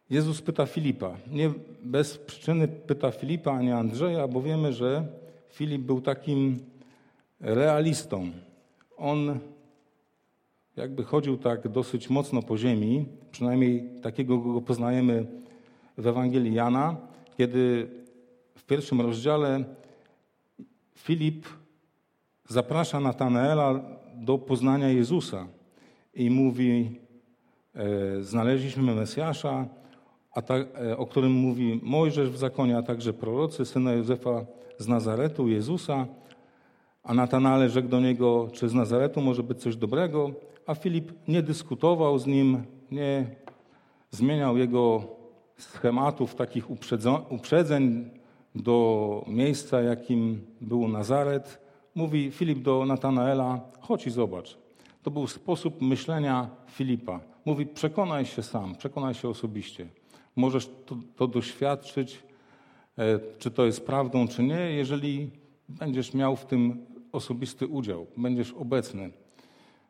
Jezus 0.10 0.42
pyta 0.42 0.66
Filipa. 0.66 1.18
Nie 1.32 1.52
bez 1.84 2.18
przyczyny 2.18 2.68
pyta 2.68 3.12
Filipa, 3.12 3.52
a 3.52 3.62
nie 3.62 3.78
Andrzeja, 3.78 4.28
bo 4.28 4.42
wiemy, 4.42 4.74
że 4.74 5.21
Filip 5.51 5.81
był 5.81 6.01
takim 6.01 6.60
realistą. 7.39 8.31
On 8.98 9.39
jakby 10.75 11.03
chodził 11.03 11.38
tak 11.38 11.67
dosyć 11.67 12.10
mocno 12.10 12.41
po 12.41 12.58
ziemi, 12.58 13.05
przynajmniej 13.31 14.01
takiego 14.01 14.38
go 14.38 14.62
poznajemy 14.62 15.25
w 15.98 16.08
Ewangelii 16.08 16.53
Jana, 16.53 16.98
kiedy 17.38 17.88
w 18.55 18.63
pierwszym 18.63 19.01
rozdziale 19.01 19.63
Filip 20.96 21.46
zaprasza 22.48 23.00
Natanaela 23.00 23.81
do 24.15 24.38
poznania 24.38 24.89
Jezusa 24.89 25.48
i 26.13 26.29
mówi: 26.29 27.00
e, 27.75 28.24
Znaleźliśmy 28.24 28.96
Mesjasza, 28.96 29.67
e, 30.36 30.98
o 30.98 31.05
którym 31.05 31.31
mówi 31.31 31.79
Mojżesz 31.84 32.29
w 32.29 32.38
zakonie, 32.38 32.77
a 32.77 32.84
także 32.84 33.13
prorocy, 33.13 33.65
syna 33.65 33.93
Józefa 33.93 34.46
z 34.82 34.88
Nazaretu, 34.88 35.48
Jezusa. 35.48 36.08
A 37.04 37.14
Natanael 37.14 37.70
rzekł 37.70 37.88
do 37.88 38.00
niego, 38.00 38.48
czy 38.54 38.70
z 38.70 38.74
Nazaretu 38.74 39.22
może 39.22 39.44
być 39.44 39.62
coś 39.62 39.76
dobrego? 39.76 40.32
A 40.68 40.76
Filip 40.76 41.12
nie 41.28 41.42
dyskutował 41.42 42.20
z 42.20 42.28
nim, 42.28 42.64
nie 42.92 43.36
zmieniał 44.12 44.58
jego 44.58 45.04
schematów, 45.58 46.36
takich 46.36 46.66
uprzedzeń 47.30 48.10
do 48.56 49.26
miejsca, 49.28 49.82
jakim 49.82 50.42
był 50.62 50.88
Nazaret. 50.88 51.62
Mówi 51.96 52.32
Filip 52.32 52.60
do 52.60 52.86
Natanaela, 52.86 53.62
chodź 53.80 54.08
i 54.08 54.10
zobacz. 54.10 54.58
To 55.04 55.12
był 55.12 55.28
sposób 55.28 55.82
myślenia 55.82 56.50
Filipa. 56.68 57.20
Mówi, 57.46 57.66
przekonaj 57.66 58.26
się 58.26 58.44
sam, 58.44 58.76
przekonaj 58.76 59.14
się 59.14 59.30
osobiście. 59.30 59.88
Możesz 60.36 60.70
to, 60.86 60.96
to 61.16 61.28
doświadczyć, 61.28 62.24
czy 63.40 63.52
to 63.52 63.66
jest 63.66 63.86
prawdą, 63.86 64.28
czy 64.28 64.44
nie, 64.44 64.72
jeżeli 64.72 65.30
będziesz 65.70 66.14
miał 66.14 66.36
w 66.36 66.46
tym 66.46 66.86
osobisty 67.12 67.68
udział, 67.68 68.08
będziesz 68.18 68.52
obecny 68.52 69.12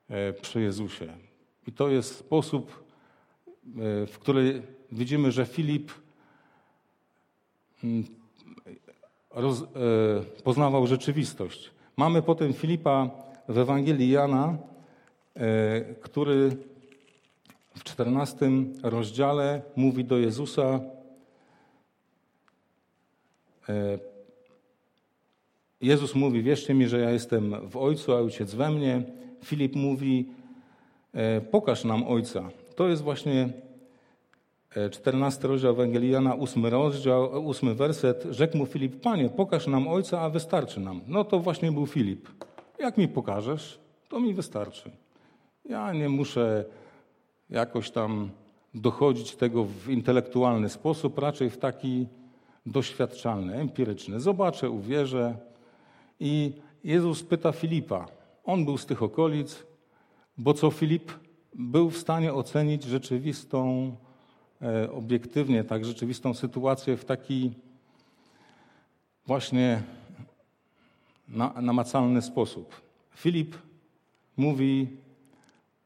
e, 0.09 0.33
przy 0.33 0.61
Jezusie. 0.61 1.13
I 1.67 1.71
to 1.71 1.89
jest 1.89 2.15
sposób, 2.15 2.83
e, 3.67 4.05
w 4.05 4.19
który 4.19 4.61
widzimy, 4.91 5.31
że 5.31 5.45
Filip 5.45 5.91
mm, 7.83 8.03
roz, 9.31 9.63
poznawał 10.43 10.87
rzeczywistość. 10.87 11.71
Mamy 11.97 12.21
potem 12.21 12.53
Filipa 12.53 13.09
w 13.47 13.57
Ewangelii 13.57 14.09
Jana, 14.09 14.57
który 16.01 16.57
w 17.75 17.83
czternastym 17.83 18.73
rozdziale 18.83 19.61
mówi 19.75 20.05
do 20.05 20.17
Jezusa, 20.17 20.61
e, 20.63 21.00
Jezus 25.81 26.15
mówi, 26.15 26.43
wierzcie 26.43 26.73
mi, 26.73 26.87
że 26.87 26.99
ja 26.99 27.11
jestem 27.11 27.69
w 27.69 27.77
Ojcu, 27.77 28.13
a 28.13 28.15
Ojciec 28.15 28.53
we 28.53 28.71
mnie. 28.71 29.03
Filip 29.43 29.75
mówi, 29.75 30.29
e, 31.13 31.41
pokaż 31.41 31.83
nam 31.83 32.07
Ojca. 32.07 32.49
To 32.75 32.87
jest 32.87 33.01
właśnie 33.01 33.49
14 34.91 35.43
e, 35.43 35.47
rozdział 35.47 35.71
Ewangeliana, 35.71 36.35
8 36.35 36.65
rozdział, 36.65 37.49
8 37.49 37.75
werset. 37.75 38.27
Rzekł 38.29 38.57
mu 38.57 38.65
Filip, 38.65 39.01
Panie, 39.01 39.29
pokaż 39.29 39.67
nam 39.67 39.87
Ojca, 39.87 40.21
a 40.21 40.29
wystarczy 40.29 40.79
nam. 40.79 41.01
No 41.07 41.23
to 41.23 41.39
właśnie 41.39 41.71
był 41.71 41.85
Filip. 41.85 42.29
Jak 42.79 42.97
mi 42.97 43.07
pokażesz, 43.07 43.79
to 44.09 44.19
mi 44.19 44.33
wystarczy. 44.33 44.91
Ja 45.69 45.93
nie 45.93 46.09
muszę 46.09 46.65
jakoś 47.49 47.91
tam 47.91 48.29
dochodzić 48.73 49.35
tego 49.35 49.63
w 49.63 49.89
intelektualny 49.89 50.69
sposób, 50.69 51.17
raczej 51.17 51.49
w 51.49 51.57
taki 51.57 52.07
doświadczalny, 52.65 53.55
empiryczny. 53.55 54.19
Zobaczę, 54.19 54.69
uwierzę. 54.69 55.37
I 56.19 56.53
Jezus 56.83 57.23
pyta 57.23 57.51
Filipa. 57.51 58.07
On 58.43 58.65
był 58.65 58.77
z 58.77 58.85
tych 58.85 59.03
okolic, 59.03 59.63
bo 60.37 60.53
co 60.53 60.71
Filip 60.71 61.11
był 61.55 61.89
w 61.89 61.97
stanie 61.97 62.33
ocenić 62.33 62.83
rzeczywistą, 62.83 63.95
e, 64.61 64.91
obiektywnie, 64.91 65.63
tak, 65.63 65.85
rzeczywistą 65.85 66.33
sytuację 66.33 66.97
w 66.97 67.05
taki 67.05 67.51
właśnie 69.25 69.83
namacalny 71.61 72.21
sposób. 72.21 72.81
Filip 73.15 73.55
mówi 74.37 74.87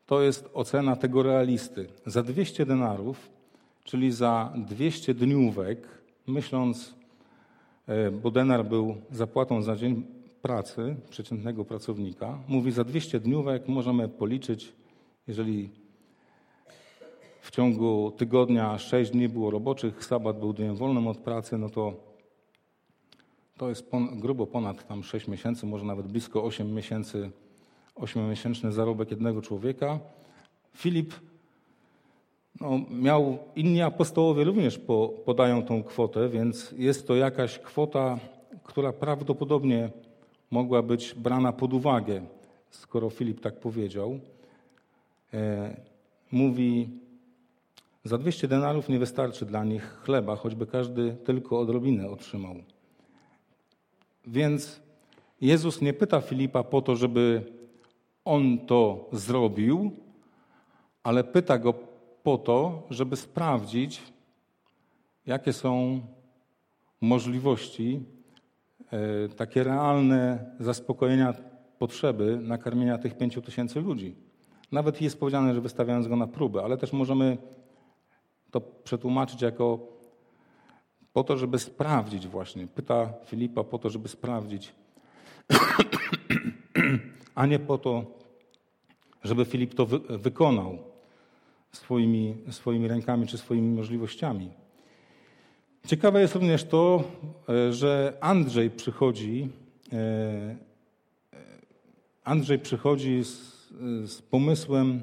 to 0.05 0.21
jest 0.21 0.49
ocena 0.53 0.95
tego 0.95 1.23
realisty. 1.23 1.87
Za 2.05 2.23
200 2.23 2.65
denarów, 2.65 3.29
czyli 3.83 4.11
za 4.11 4.53
200 4.55 5.13
dniówek, 5.13 5.87
myśląc, 6.27 6.95
e, 7.87 8.11
bo 8.11 8.31
denar 8.31 8.65
był 8.65 8.95
zapłatą 9.11 9.61
za 9.61 9.75
dzień 9.75 10.03
pracy 10.41 10.95
przeciętnego 11.09 11.65
pracownika, 11.65 12.39
mówi 12.47 12.71
za 12.71 12.83
200 12.83 13.19
dniówek 13.19 13.67
możemy 13.67 14.09
policzyć, 14.09 14.73
jeżeli 15.27 15.69
w 17.41 17.51
ciągu 17.51 18.11
tygodnia 18.17 18.77
6 18.77 19.11
dni 19.11 19.29
było 19.29 19.51
roboczych, 19.51 20.05
sabat 20.05 20.39
był 20.39 20.53
dniem 20.53 20.75
wolnym 20.75 21.07
od 21.07 21.17
pracy, 21.17 21.57
no 21.57 21.69
to 21.69 21.93
to 23.57 23.69
jest 23.69 23.89
pon 23.89 24.19
grubo 24.19 24.47
ponad 24.47 24.87
tam 24.87 25.03
6 25.03 25.27
miesięcy, 25.27 25.65
może 25.65 25.85
nawet 25.85 26.07
blisko 26.07 26.43
8 26.43 26.73
miesięcy 26.73 27.31
ośmiomiesięczny 27.95 28.71
zarobek 28.71 29.11
jednego 29.11 29.41
człowieka. 29.41 29.99
Filip 30.73 31.13
no, 32.61 32.79
miał, 32.91 33.37
inni 33.55 33.81
apostołowie 33.81 34.43
również 34.43 34.77
po, 34.77 35.09
podają 35.25 35.63
tą 35.63 35.83
kwotę, 35.83 36.29
więc 36.29 36.73
jest 36.77 37.07
to 37.07 37.15
jakaś 37.15 37.59
kwota, 37.59 38.19
która 38.63 38.93
prawdopodobnie 38.93 39.89
mogła 40.51 40.81
być 40.81 41.13
brana 41.13 41.53
pod 41.53 41.73
uwagę, 41.73 42.25
skoro 42.69 43.09
Filip 43.09 43.41
tak 43.41 43.59
powiedział. 43.59 44.19
E, 45.33 45.75
mówi, 46.31 46.89
za 48.03 48.17
200 48.17 48.47
denarów 48.47 48.89
nie 48.89 48.99
wystarczy 48.99 49.45
dla 49.45 49.63
nich 49.63 49.83
chleba, 50.03 50.35
choćby 50.35 50.67
każdy 50.67 51.15
tylko 51.25 51.59
odrobinę 51.59 52.09
otrzymał. 52.09 52.55
Więc 54.27 54.81
Jezus 55.41 55.81
nie 55.81 55.93
pyta 55.93 56.21
Filipa 56.21 56.63
po 56.63 56.81
to, 56.81 56.95
żeby 56.95 57.43
on 58.25 58.57
to 58.57 59.09
zrobił, 59.11 59.91
ale 61.03 61.23
pyta 61.23 61.57
go 61.57 61.73
po 62.25 62.37
to, 62.37 62.83
żeby 62.89 63.15
sprawdzić, 63.15 64.01
jakie 65.25 65.53
są 65.53 66.01
możliwości, 67.01 68.05
e, 68.91 69.29
takie 69.29 69.63
realne 69.63 70.51
zaspokojenia 70.59 71.33
potrzeby 71.79 72.39
nakarmienia 72.41 72.97
tych 72.97 73.17
pięciu 73.17 73.41
tysięcy 73.41 73.81
ludzi. 73.81 74.15
Nawet 74.71 75.01
jest 75.01 75.19
powiedziane, 75.19 75.53
że 75.53 75.61
wystawiając 75.61 76.07
go 76.07 76.15
na 76.15 76.27
próbę, 76.27 76.63
ale 76.63 76.77
też 76.77 76.93
możemy 76.93 77.37
to 78.51 78.61
przetłumaczyć 78.61 79.41
jako 79.41 79.79
po 81.13 81.23
to, 81.23 81.37
żeby 81.37 81.59
sprawdzić 81.59 82.27
właśnie. 82.27 82.67
Pyta 82.67 83.13
Filipa 83.25 83.63
po 83.63 83.79
to, 83.79 83.89
żeby 83.89 84.07
sprawdzić, 84.07 84.73
a 87.35 87.45
nie 87.45 87.59
po 87.59 87.77
to, 87.77 88.05
żeby 89.23 89.45
Filip 89.45 89.73
to 89.75 89.85
wy 89.85 89.99
wykonał 89.99 90.94
swoimi, 91.75 92.35
swoimi 92.49 92.87
rękami 92.87 93.27
czy 93.27 93.37
swoimi 93.37 93.75
możliwościami. 93.75 94.49
Ciekawe 95.87 96.21
jest 96.21 96.35
również 96.35 96.63
to, 96.63 97.03
e, 97.49 97.73
że 97.73 98.17
Andrzej 98.21 98.69
przychodzi, 98.69 99.49
e, 99.93 100.55
Andrzej 102.23 102.59
przychodzi 102.59 103.23
z, 103.23 103.29
z 104.05 104.21
pomysłem 104.21 105.01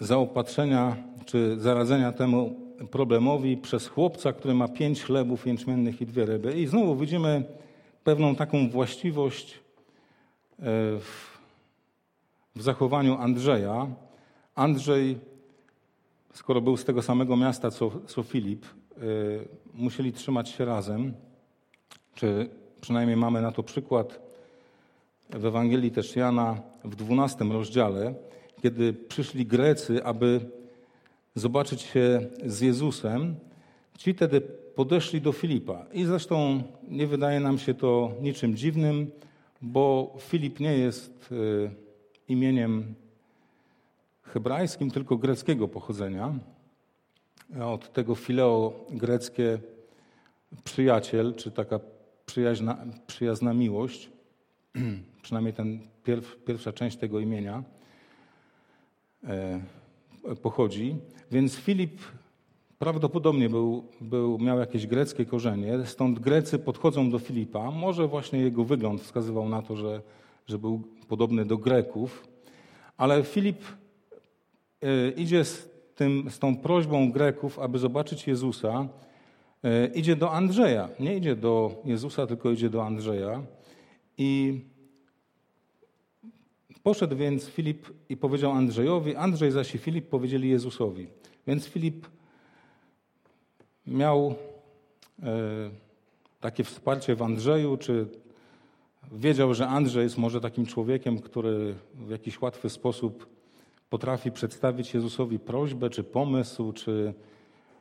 zaopatrzenia 0.00 0.96
czy 1.26 1.60
zaradzenia 1.60 2.12
temu 2.12 2.56
problemowi 2.90 3.56
przez 3.56 3.88
chłopca, 3.88 4.32
który 4.32 4.54
ma 4.54 4.68
pięć 4.68 5.02
chlebów 5.02 5.46
jęczmiennych 5.46 6.00
i 6.00 6.06
dwie 6.06 6.26
ryby. 6.26 6.52
I 6.52 6.66
znowu 6.66 6.96
widzimy 6.96 7.44
pewną 8.04 8.34
taką 8.34 8.70
właściwość 8.70 9.60
w 11.00 11.31
w 12.56 12.62
zachowaniu 12.62 13.16
Andrzeja. 13.18 13.86
Andrzej, 14.54 15.18
skoro 16.32 16.60
był 16.60 16.76
z 16.76 16.84
tego 16.84 17.02
samego 17.02 17.36
miasta 17.36 17.70
co, 17.70 17.90
co 18.06 18.22
Filip, 18.22 18.66
y, 18.66 19.48
musieli 19.74 20.12
trzymać 20.12 20.48
się 20.48 20.64
razem, 20.64 21.14
czy 22.14 22.48
przynajmniej 22.80 23.16
mamy 23.16 23.42
na 23.42 23.52
to 23.52 23.62
przykład 23.62 24.20
w 25.30 25.46
Ewangelii 25.46 25.90
też 25.90 26.16
Jana 26.16 26.62
w 26.84 26.96
12 26.96 27.44
rozdziale, 27.44 28.14
kiedy 28.62 28.92
przyszli 28.92 29.46
Grecy, 29.46 30.04
aby 30.04 30.40
zobaczyć 31.34 31.80
się 31.80 32.20
z 32.46 32.60
Jezusem, 32.60 33.36
ci 33.98 34.14
wtedy 34.14 34.40
podeszli 34.74 35.20
do 35.20 35.32
Filipa. 35.32 35.86
I 35.92 36.04
zresztą 36.04 36.62
nie 36.88 37.06
wydaje 37.06 37.40
nam 37.40 37.58
się 37.58 37.74
to 37.74 38.12
niczym 38.20 38.56
dziwnym, 38.56 39.10
bo 39.62 40.14
Filip 40.18 40.60
nie 40.60 40.78
jest 40.78 41.32
y, 41.32 41.70
imieniem 42.32 42.94
hebrajskim, 44.22 44.90
tylko 44.90 45.16
greckiego 45.16 45.68
pochodzenia. 45.68 46.34
Od 47.60 47.92
tego 47.92 48.14
fileo 48.14 48.86
greckie 48.90 49.58
przyjaciel, 50.64 51.34
czy 51.34 51.50
taka 51.50 51.80
przyjaźna, 52.26 52.78
przyjazna 53.06 53.54
miłość, 53.54 54.10
przynajmniej 55.22 55.54
ten 55.54 55.80
pierw, 56.04 56.36
pierwsza 56.44 56.72
część 56.72 56.96
tego 56.96 57.20
imienia 57.20 57.62
e, 59.24 59.60
pochodzi. 60.42 60.96
Więc 61.30 61.56
Filip 61.56 62.00
prawdopodobnie 62.78 63.48
był, 63.48 63.84
był, 64.00 64.38
miał 64.38 64.58
jakieś 64.58 64.86
greckie 64.86 65.24
korzenie, 65.24 65.86
stąd 65.86 66.18
Grecy 66.18 66.58
podchodzą 66.58 67.10
do 67.10 67.18
Filipa. 67.18 67.70
Może 67.70 68.08
właśnie 68.08 68.40
jego 68.40 68.64
wygląd 68.64 69.00
wskazywał 69.00 69.48
na 69.48 69.62
to, 69.62 69.76
że 69.76 70.02
że 70.46 70.58
był 70.58 70.82
podobny 71.08 71.44
do 71.44 71.58
Greków, 71.58 72.28
ale 72.96 73.24
Filip 73.24 73.62
e, 74.82 75.10
idzie 75.10 75.44
z, 75.44 75.70
tym, 75.94 76.30
z 76.30 76.38
tą 76.38 76.56
prośbą 76.56 77.12
Greków, 77.12 77.58
aby 77.58 77.78
zobaczyć 77.78 78.26
Jezusa, 78.26 78.88
e, 79.64 79.86
idzie 79.86 80.16
do 80.16 80.32
Andrzeja. 80.32 80.88
Nie 81.00 81.16
idzie 81.16 81.36
do 81.36 81.82
Jezusa, 81.84 82.26
tylko 82.26 82.50
idzie 82.50 82.70
do 82.70 82.84
Andrzeja. 82.84 83.42
I 84.18 84.60
poszedł 86.82 87.16
więc 87.16 87.46
Filip 87.46 87.86
i 88.08 88.16
powiedział 88.16 88.52
Andrzejowi, 88.52 89.16
Andrzej 89.16 89.50
zaś 89.50 89.74
i 89.74 89.78
Filip 89.78 90.08
powiedzieli 90.08 90.48
Jezusowi. 90.48 91.06
Więc 91.46 91.66
Filip 91.66 92.06
miał 93.86 94.34
e, 95.22 95.70
takie 96.40 96.64
wsparcie 96.64 97.14
w 97.14 97.22
Andrzeju, 97.22 97.76
czy 97.76 98.06
Wiedział, 99.14 99.54
że 99.54 99.68
Andrzej 99.68 100.02
jest 100.02 100.18
może 100.18 100.40
takim 100.40 100.66
człowiekiem, 100.66 101.18
który 101.18 101.74
w 101.94 102.10
jakiś 102.10 102.40
łatwy 102.40 102.70
sposób 102.70 103.26
potrafi 103.90 104.32
przedstawić 104.32 104.94
Jezusowi 104.94 105.38
prośbę 105.38 105.90
czy 105.90 106.04
pomysł, 106.04 106.72
czy 106.72 107.14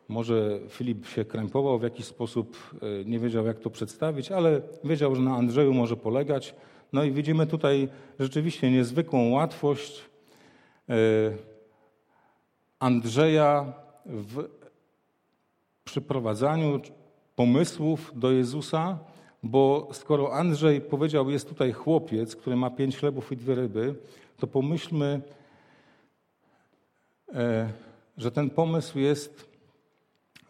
może 0.08 0.60
Filip 0.70 1.08
się 1.08 1.26
krępował 1.26 1.80
w 1.80 1.84
jakiś 1.84 2.06
sposób, 2.06 2.58
e, 2.82 3.06
nie 3.06 3.20
wiedział 3.20 3.46
jak 3.46 3.60
to 3.60 3.70
przedstawić, 3.70 4.32
ale 4.32 4.62
wiedział, 4.84 5.16
że 5.16 5.22
na 5.22 5.36
Andrzeju 5.36 5.74
może 5.74 5.98
polegać. 5.98 6.56
No 6.94 7.04
i 7.04 7.12
widzimy 7.12 7.48
tutaj 7.48 7.90
rzeczywiście 8.20 8.72
niezwykłą 8.72 9.30
łatwość 9.30 10.02
e, 10.90 10.94
Andrzeja 12.80 13.74
w 14.06 14.44
przyprowadzaniu 15.84 16.82
pomysłów 17.36 18.12
do 18.16 18.32
Jezusa, 18.32 19.00
bo 19.44 19.90
skoro 19.94 20.34
Andrzej 20.34 20.82
powiedział, 20.82 21.30
jest 21.30 21.50
tutaj 21.50 21.72
chłopiec, 21.72 22.36
który 22.36 22.56
ma 22.56 22.70
pięć 22.70 22.98
chlebów 22.98 23.32
i 23.32 23.38
dwie 23.38 23.56
ryby, 23.56 23.96
to 24.38 24.48
pomyślmy, 24.48 25.22
e, 27.34 27.70
że 28.18 28.32
ten 28.32 28.50
pomysł 28.50 29.00
jest, 29.00 29.50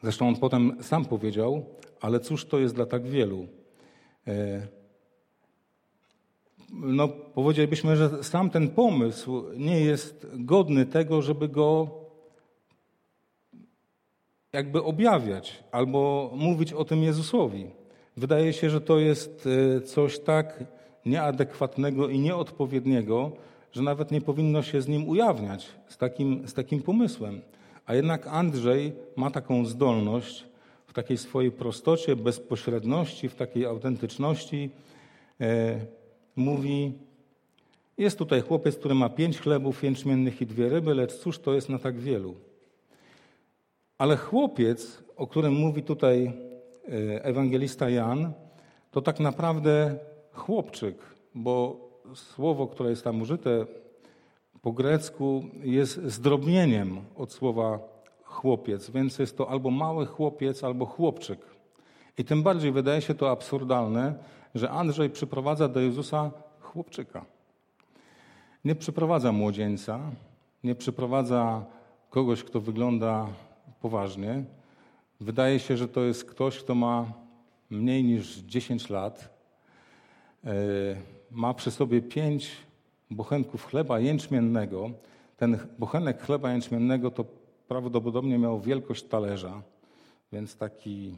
zresztą 0.04 0.28
on 0.28 0.36
potem 0.36 0.84
sam 0.84 1.06
powiedział, 1.06 1.66
ale 2.02 2.20
cóż 2.20 2.46
to 2.46 2.60
jest 2.60 2.76
dla 2.76 2.86
tak 2.86 3.08
wielu? 3.08 3.48
E, 4.28 4.68
no, 6.74 7.08
powiedzielibyśmy, 7.08 7.96
że 7.96 8.24
sam 8.24 8.50
ten 8.50 8.70
pomysł 8.70 9.44
nie 9.58 9.80
jest 9.80 10.28
godny 10.34 10.86
tego, 10.86 11.22
żeby 11.22 11.48
go 11.48 11.88
jakby 14.54 14.84
objawiać 14.84 15.64
albo 15.72 16.32
mówić 16.36 16.74
o 16.74 16.86
tym 16.86 17.04
Jezusowi. 17.04 17.81
Wydaje 18.17 18.54
się, 18.54 18.69
że 18.69 18.82
to 18.82 19.00
jest 19.00 19.47
e, 19.78 19.82
coś 19.82 20.19
tak 20.19 20.63
nieadekwatnego 21.06 22.10
i 22.10 22.19
nieodpowiedniego, 22.19 23.32
że 23.71 23.82
nawet 23.82 24.12
nie 24.12 24.21
powinno 24.21 24.63
się 24.63 24.82
z 24.82 24.88
nim 24.88 25.10
ujawniać, 25.10 25.67
z 25.88 25.97
takim, 25.97 26.47
z 26.47 26.54
takim 26.54 26.82
pomysłem. 26.82 27.41
A 27.86 27.95
jednak 27.95 28.28
Andrzej 28.28 28.93
ma 29.15 29.32
taką 29.32 29.65
zdolność 29.65 30.45
w 30.88 30.93
takiej 30.93 31.17
swojej 31.17 31.52
prostocie, 31.52 32.15
bezpośredności, 32.15 33.30
w 33.30 33.36
takiej 33.36 33.65
autentyczności. 33.65 34.69
E, 35.41 35.80
mówi, 36.36 36.93
jest 37.97 38.17
tutaj 38.17 38.41
chłopiec, 38.41 38.76
który 38.76 38.95
ma 38.95 39.10
pięć 39.10 39.39
chlebów 39.39 39.84
jęczmiennych 39.84 40.41
i 40.41 40.45
dwie 40.45 40.69
ryby, 40.69 40.95
lecz 40.95 41.13
cóż 41.13 41.39
to 41.39 41.54
jest 41.54 41.69
na 41.69 41.80
tak 41.80 42.00
wielu? 42.00 42.36
Ale 43.97 44.17
chłopiec, 44.17 45.04
o 45.17 45.28
którym 45.28 45.54
mówi 45.54 45.84
tutaj 45.84 46.34
ewangelista 47.22 47.89
Jan, 47.89 48.32
to 48.91 49.02
tak 49.02 49.20
naprawdę 49.20 49.96
chłopczyk, 50.34 50.96
bo 51.36 51.80
słowo, 52.15 52.67
które 52.67 52.89
jest 52.89 53.04
tam 53.04 53.22
użyte 53.22 53.65
po 54.62 54.72
grecku, 54.72 55.44
jest 55.63 56.04
zdrobnieniem 56.04 57.02
od 57.15 57.34
słowa 57.34 57.80
chłopiec, 58.24 58.89
więc 58.89 59.20
jest 59.20 59.38
to 59.38 59.50
albo 59.50 59.72
mały 59.72 60.06
chłopiec, 60.06 60.63
albo 60.63 60.86
chłopczyk. 60.86 61.39
I 62.17 62.26
tym 62.26 62.44
bardziej 62.44 62.72
wydaje 62.72 63.02
się 63.02 63.13
to 63.13 63.32
absurdalne, 63.32 64.13
że 64.56 64.70
Andrzej 64.70 65.10
przyprowadza 65.10 65.67
do 65.67 65.80
Jezusa 65.80 66.32
chłopczyka. 66.60 67.26
Nie 68.65 68.76
przyprowadza 68.76 69.32
młodzieńca, 69.32 70.00
nie 70.63 70.76
przyprowadza 70.76 71.65
kogoś, 72.10 72.44
kto 72.44 72.62
wygląda 72.62 73.28
poważnie, 73.82 74.44
Wydaje 75.22 75.60
się, 75.60 75.78
że 75.78 75.88
to 75.88 76.02
jest 76.02 76.26
ktoś, 76.26 76.60
kto 76.60 76.76
ma 76.76 77.14
mniej 77.70 78.04
niż 78.04 78.38
10 78.38 78.90
lat, 78.90 79.30
e, 80.44 80.52
ma 81.32 81.54
przy 81.54 81.72
sobie 81.72 82.02
pięć 82.02 82.52
bochenków 83.12 83.66
chleba 83.66 84.00
jęczmiennego. 84.00 84.92
Ten 85.38 85.58
bochenek 85.80 86.22
chleba 86.22 86.52
jęczmiennego 86.52 87.12
to 87.12 87.26
prawdopodobnie 87.68 88.38
miał 88.38 88.60
wielkość 88.60 89.04
talerza, 89.04 89.62
więc 90.32 90.56
taki 90.56 91.18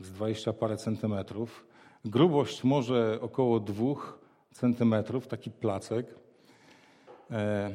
z 0.00 0.12
20 0.12 0.52
parę 0.52 0.76
centymetrów. 0.76 1.66
Grubość 2.04 2.64
może 2.64 3.18
około 3.20 3.60
dwóch 3.60 4.18
centymetrów, 4.50 5.26
taki 5.26 5.50
placek. 5.50 6.06
E, 7.30 7.70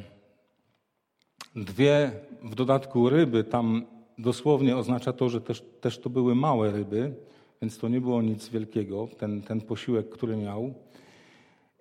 dwie 1.55 2.11
w 2.43 2.55
dodatku 2.55 3.09
ryby 3.09 3.43
tam 3.43 3.96
dosłownie 4.17 4.77
oznacza 4.77 5.13
to, 5.13 5.29
że 5.29 5.41
też, 5.41 5.63
też 5.81 5.99
to 5.99 6.09
były 6.09 6.35
małe 6.35 6.71
ryby, 6.71 7.13
więc 7.61 7.77
to 7.77 7.87
nie 7.87 8.01
było 8.01 8.21
nic 8.21 8.49
wielkiego, 8.49 9.07
ten, 9.17 9.41
ten 9.41 9.61
posiłek, 9.61 10.09
który 10.09 10.37
miał. 10.37 10.73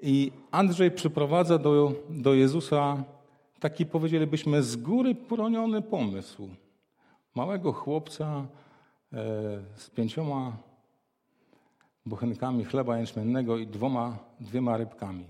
I 0.02 0.32
Andrzej 0.50 0.90
przyprowadza 0.90 1.58
do, 1.58 1.92
do 2.10 2.34
Jezusa 2.34 3.04
taki, 3.60 3.86
powiedzielibyśmy, 3.86 4.62
z 4.62 4.76
góry 4.76 5.14
poroniony 5.14 5.82
pomysł. 5.82 6.48
Małego 7.34 7.72
chłopca 7.72 8.46
e, 9.12 9.16
z 9.76 9.90
pięcioma 9.90 10.56
bochenkami 12.06 12.64
chleba 12.64 12.98
jęczmiennego 12.98 13.58
i 13.58 13.66
dwoma, 13.66 14.18
dwiema 14.40 14.76
rybkami. 14.76 15.24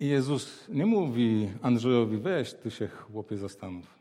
I 0.00 0.06
Jezus 0.06 0.68
nie 0.68 0.86
mówi 0.86 1.48
Andrzejowi, 1.62 2.18
weź 2.18 2.54
ty 2.54 2.70
się 2.70 2.88
chłopie 2.88 3.36
zastanów. 3.36 3.95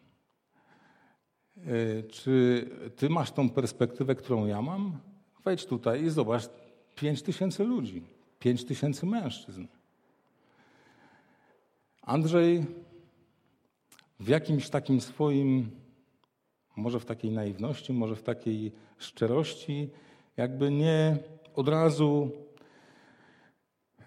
E, 1.58 2.04
czy 2.04 2.66
ty 2.96 3.10
masz 3.10 3.32
tą 3.32 3.50
perspektywę, 3.50 4.16
którą 4.16 4.46
ja 4.46 4.62
mam? 4.62 4.98
Wejdź 5.46 5.66
tutaj 5.66 6.04
i 6.04 6.10
zobacz 6.10 6.50
pięć 6.96 7.22
tysięcy 7.22 7.64
ludzi, 7.64 8.04
pięć 8.40 8.66
tysięcy 8.66 9.06
mężczyzn. 9.06 9.66
Andrzej 12.02 12.66
w 14.20 14.28
jakimś 14.28 14.70
takim 14.70 15.02
swoim 15.02 15.72
może 16.76 17.00
w 17.00 17.06
takiej 17.06 17.32
naiwności, 17.32 17.94
może 17.94 18.16
w 18.16 18.24
takiej 18.24 18.72
szczerości, 18.98 19.90
jakby 20.38 20.72
nie 20.72 21.18
od 21.56 21.68
razu 21.68 22.32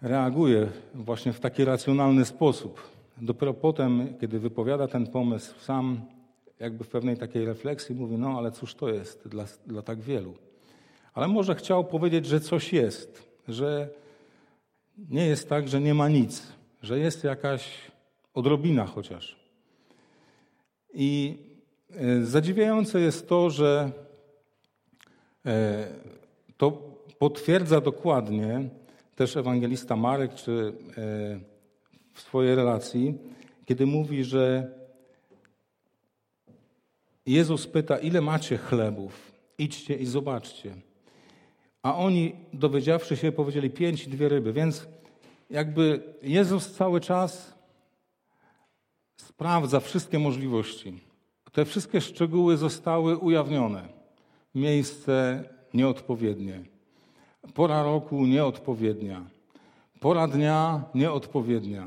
reaguje 0.02 0.68
właśnie 0.94 1.32
w 1.32 1.40
taki 1.40 1.64
racjonalny 1.64 2.24
sposób. 2.24 2.82
Dopiero 3.16 3.54
potem, 3.54 4.14
kiedy 4.20 4.38
wypowiada 4.38 4.88
ten 4.88 5.06
pomysł, 5.06 5.60
sam 5.60 6.00
jakby 6.60 6.84
w 6.84 6.88
pewnej 6.88 7.16
takiej 7.16 7.44
refleksji 7.44 7.94
mówi, 7.94 8.16
no 8.16 8.38
ale 8.38 8.52
cóż 8.52 8.74
to 8.74 8.88
jest 8.88 9.28
dla, 9.28 9.44
dla 9.66 9.82
tak 9.82 10.00
wielu. 10.00 10.34
Ale 11.14 11.28
może 11.28 11.54
chciał 11.54 11.84
powiedzieć, 11.84 12.26
że 12.26 12.40
coś 12.40 12.72
jest, 12.72 13.28
że 13.48 13.88
nie 15.10 15.26
jest 15.26 15.48
tak, 15.48 15.68
że 15.68 15.80
nie 15.80 15.94
ma 15.94 16.08
nic, 16.08 16.52
że 16.82 16.98
jest 16.98 17.24
jakaś 17.24 17.90
odrobina 18.34 18.86
chociaż. 18.86 19.36
I 20.94 21.36
e, 21.90 22.24
zadziwiające 22.24 23.00
jest 23.00 23.28
to, 23.28 23.50
że 23.50 23.90
e, 25.46 25.86
to 26.56 26.70
potwierdza 27.18 27.80
dokładnie 27.80 28.68
też 29.16 29.36
ewangelista 29.36 29.96
Marek, 29.96 30.34
czy 30.34 30.52
e, 30.52 31.40
w 32.14 32.20
swojej 32.20 32.54
relacji, 32.54 33.14
kiedy 33.64 33.86
mówi, 33.86 34.24
że 34.24 34.72
Jezus 37.28 37.66
pyta, 37.66 37.98
ile 37.98 38.20
macie 38.20 38.58
chlebów? 38.58 39.32
Idźcie 39.58 39.94
i 39.94 40.06
zobaczcie. 40.06 40.74
A 41.82 41.96
oni, 41.96 42.32
dowiedziawszy 42.52 43.16
się, 43.16 43.32
powiedzieli 43.32 43.70
pięć 43.70 44.04
i 44.04 44.10
dwie 44.10 44.28
ryby. 44.28 44.52
Więc 44.52 44.88
jakby 45.50 46.02
Jezus 46.22 46.72
cały 46.72 47.00
czas 47.00 47.54
sprawdza 49.16 49.80
wszystkie 49.80 50.18
możliwości. 50.18 50.94
Te 51.52 51.64
wszystkie 51.64 52.00
szczegóły 52.00 52.56
zostały 52.56 53.18
ujawnione. 53.18 53.88
Miejsce 54.54 55.44
nieodpowiednie. 55.74 56.60
Pora 57.54 57.82
roku 57.82 58.26
nieodpowiednia. 58.26 59.24
Pora 60.00 60.28
dnia 60.28 60.84
nieodpowiednia. 60.94 61.86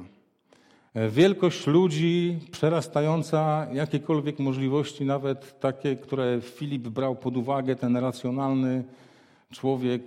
Wielkość 0.95 1.67
ludzi 1.67 2.39
przerastająca 2.51 3.67
jakiekolwiek 3.73 4.39
możliwości, 4.39 5.05
nawet 5.05 5.59
takie, 5.59 5.95
które 5.95 6.41
Filip 6.41 6.87
brał 6.87 7.15
pod 7.15 7.37
uwagę, 7.37 7.75
ten 7.75 7.97
racjonalny 7.97 8.83
człowiek 9.51 10.01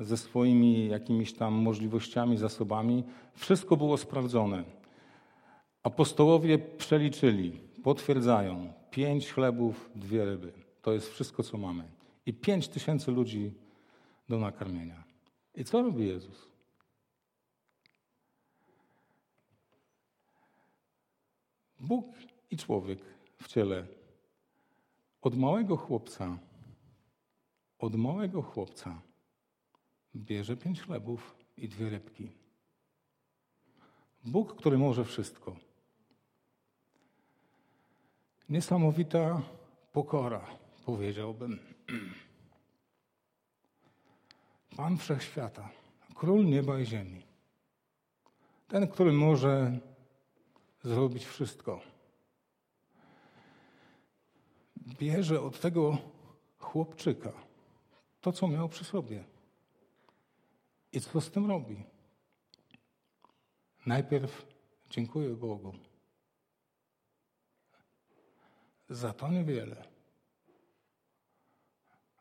ze 0.00 0.16
swoimi 0.16 0.88
jakimiś 0.88 1.32
tam 1.32 1.54
możliwościami, 1.54 2.36
zasobami. 2.36 3.04
Wszystko 3.34 3.76
było 3.76 3.96
sprawdzone. 3.96 4.64
Apostołowie 5.82 6.58
przeliczyli, 6.58 7.60
potwierdzają. 7.82 8.72
Pięć 8.90 9.32
chlebów, 9.32 9.90
dwie 9.94 10.24
ryby. 10.24 10.52
To 10.82 10.92
jest 10.92 11.10
wszystko, 11.10 11.42
co 11.42 11.58
mamy. 11.58 11.84
I 12.26 12.34
pięć 12.34 12.68
tysięcy 12.68 13.10
ludzi 13.10 13.52
do 14.28 14.38
nakarmienia. 14.38 15.04
I 15.54 15.64
co 15.64 15.82
robi 15.82 16.06
Jezus? 16.06 16.47
Bóg 21.80 22.06
i 22.50 22.56
człowiek 22.56 22.98
w 23.42 23.48
ciele. 23.48 23.86
Od 25.22 25.36
małego 25.36 25.76
chłopca, 25.76 26.38
od 27.78 27.96
małego 27.96 28.42
chłopca 28.42 29.00
bierze 30.16 30.56
pięć 30.56 30.82
chlebów 30.82 31.36
i 31.56 31.68
dwie 31.68 31.90
rybki. 31.90 32.30
Bóg, 34.24 34.56
który 34.56 34.78
może 34.78 35.04
wszystko. 35.04 35.56
Niesamowita 38.48 39.42
pokora, 39.92 40.46
powiedziałbym. 40.86 41.58
Pan 44.76 44.98
wszechświata, 44.98 45.70
król 46.14 46.44
nieba 46.44 46.80
i 46.80 46.86
ziemi. 46.86 47.22
Ten, 48.68 48.88
który 48.88 49.12
może 49.12 49.78
zrobić 50.84 51.24
wszystko. 51.24 51.80
Bierze 54.76 55.40
od 55.40 55.60
tego 55.60 55.98
chłopczyka 56.58 57.32
to, 58.20 58.32
co 58.32 58.48
miał 58.48 58.68
przy 58.68 58.84
sobie. 58.84 59.24
I 60.92 61.00
co 61.00 61.20
z 61.20 61.30
tym 61.30 61.46
robi? 61.46 61.84
Najpierw 63.86 64.46
dziękuję 64.90 65.34
Bogu. 65.34 65.72
Za 68.88 69.12
to 69.12 69.28
niewiele. 69.28 69.88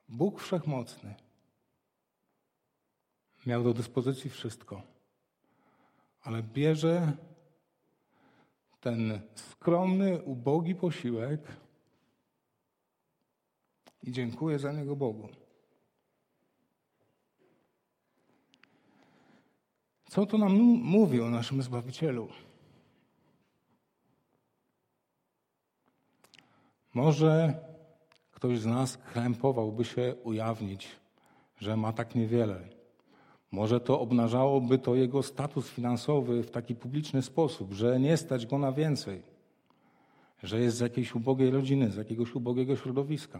Bóg 0.10 0.42
Wszechmocny 0.42 1.16
miał 3.46 3.64
do 3.64 3.74
dyspozycji 3.74 4.30
wszystko, 4.30 4.82
ale 6.22 6.44
bierze 6.44 7.18
ten 8.80 9.22
skromny, 9.36 10.22
ubogi 10.24 10.76
posiłek 10.76 11.42
i 14.04 14.12
dziękuję 14.12 14.60
za 14.60 14.72
niego 14.72 14.96
Bogu. 14.96 15.30
Co 20.10 20.26
to 20.26 20.38
nam 20.38 20.54
mówi 20.84 21.22
o 21.22 21.30
naszym 21.30 21.62
Zbawicielu? 21.62 22.28
Może 26.94 27.60
ktoś 28.32 28.60
z 28.60 28.66
nas 28.66 28.98
krępowałby 28.98 29.86
się 29.86 30.16
ujawnić, 30.24 30.88
że 31.58 31.78
ma 31.78 31.94
tak 31.94 32.16
niewiele 32.16 32.77
może 33.52 33.80
to 33.80 34.00
obnażałoby 34.00 34.78
to 34.78 34.96
jego 34.96 35.24
status 35.24 35.70
finansowy 35.70 36.44
w 36.44 36.52
taki 36.52 36.76
publiczny 36.76 37.22
sposób, 37.22 37.74
że 37.74 38.00
nie 38.00 38.18
stać 38.18 38.46
go 38.46 38.58
na 38.58 38.72
więcej, 38.72 39.22
że 40.44 40.60
jest 40.60 40.78
z 40.78 40.80
jakiejś 40.80 41.16
ubogiej 41.16 41.52
rodziny, 41.52 41.92
z 41.92 41.96
jakiegoś 41.96 42.36
ubogiego 42.36 42.76
środowiska, 42.76 43.40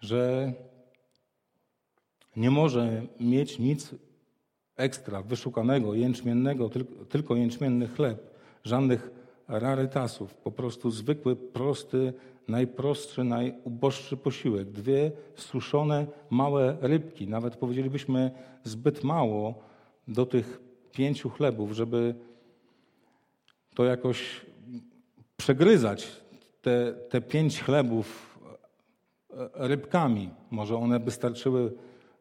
że 0.00 0.52
nie 2.36 2.50
może 2.50 3.02
mieć 3.20 3.58
nic 3.58 3.94
ekstra, 4.76 5.22
wyszukanego, 5.22 5.94
jęczmiennego, 5.94 6.70
tylko 7.08 7.36
jęczmienny 7.36 7.88
chleb, 7.88 8.30
żadnych 8.64 9.19
rarytasów, 9.50 10.34
po 10.34 10.50
prostu 10.50 10.90
zwykły, 10.90 11.36
prosty, 11.36 12.12
najprostszy, 12.48 13.24
najuboższy 13.24 14.16
posiłek. 14.16 14.70
Dwie 14.70 15.12
suszone 15.34 16.06
małe 16.30 16.76
rybki, 16.80 17.28
nawet 17.28 17.56
powiedzielibyśmy 17.56 18.30
zbyt 18.64 19.04
mało 19.04 19.54
do 20.08 20.26
tych 20.26 20.60
pięciu 20.92 21.30
chlebów, 21.30 21.72
żeby 21.72 22.14
to 23.74 23.84
jakoś 23.84 24.46
przegryzać 25.36 26.20
te, 26.62 26.94
te 27.08 27.20
pięć 27.20 27.62
chlebów 27.62 28.38
e, 29.30 29.68
rybkami. 29.68 30.30
Może 30.50 30.76
one 30.76 31.00
by 31.00 31.10
starczyły 31.10 31.72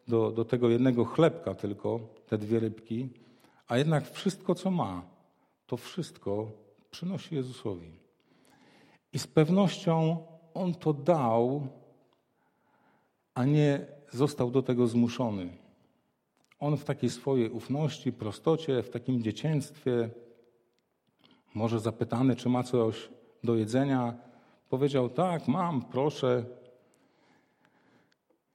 do, 0.08 0.32
do 0.32 0.46
tego 0.46 0.70
jednego 0.70 1.06
chlebka 1.06 1.56
tylko, 1.56 2.00
te 2.28 2.38
dwie 2.38 2.60
rybki, 2.60 3.10
a 3.68 3.78
jednak 3.78 4.12
wszystko, 4.12 4.56
co 4.56 4.72
ma, 4.72 5.02
to 5.68 5.78
wszystko 5.78 6.52
przynosi 6.92 7.36
Jezusowi. 7.36 8.00
I 9.14 9.20
z 9.20 9.28
pewnością 9.28 10.26
On 10.54 10.74
to 10.74 10.94
dał, 10.94 11.68
a 13.34 13.46
nie 13.46 13.86
został 14.12 14.52
do 14.52 14.62
tego 14.62 14.88
zmuszony. 14.88 15.50
On 16.60 16.78
w 16.78 16.84
takiej 16.86 17.10
swojej 17.10 17.50
ufności, 17.50 18.12
prostocie, 18.12 18.84
w 18.84 18.90
takim 18.90 19.24
dzieciństwie, 19.24 20.10
może 21.56 21.80
zapytany, 21.80 22.36
czy 22.36 22.50
ma 22.50 22.64
coś 22.64 23.10
do 23.44 23.56
jedzenia, 23.56 24.18
powiedział: 24.70 25.10
Tak, 25.10 25.48
mam, 25.48 25.82
proszę. 25.82 26.46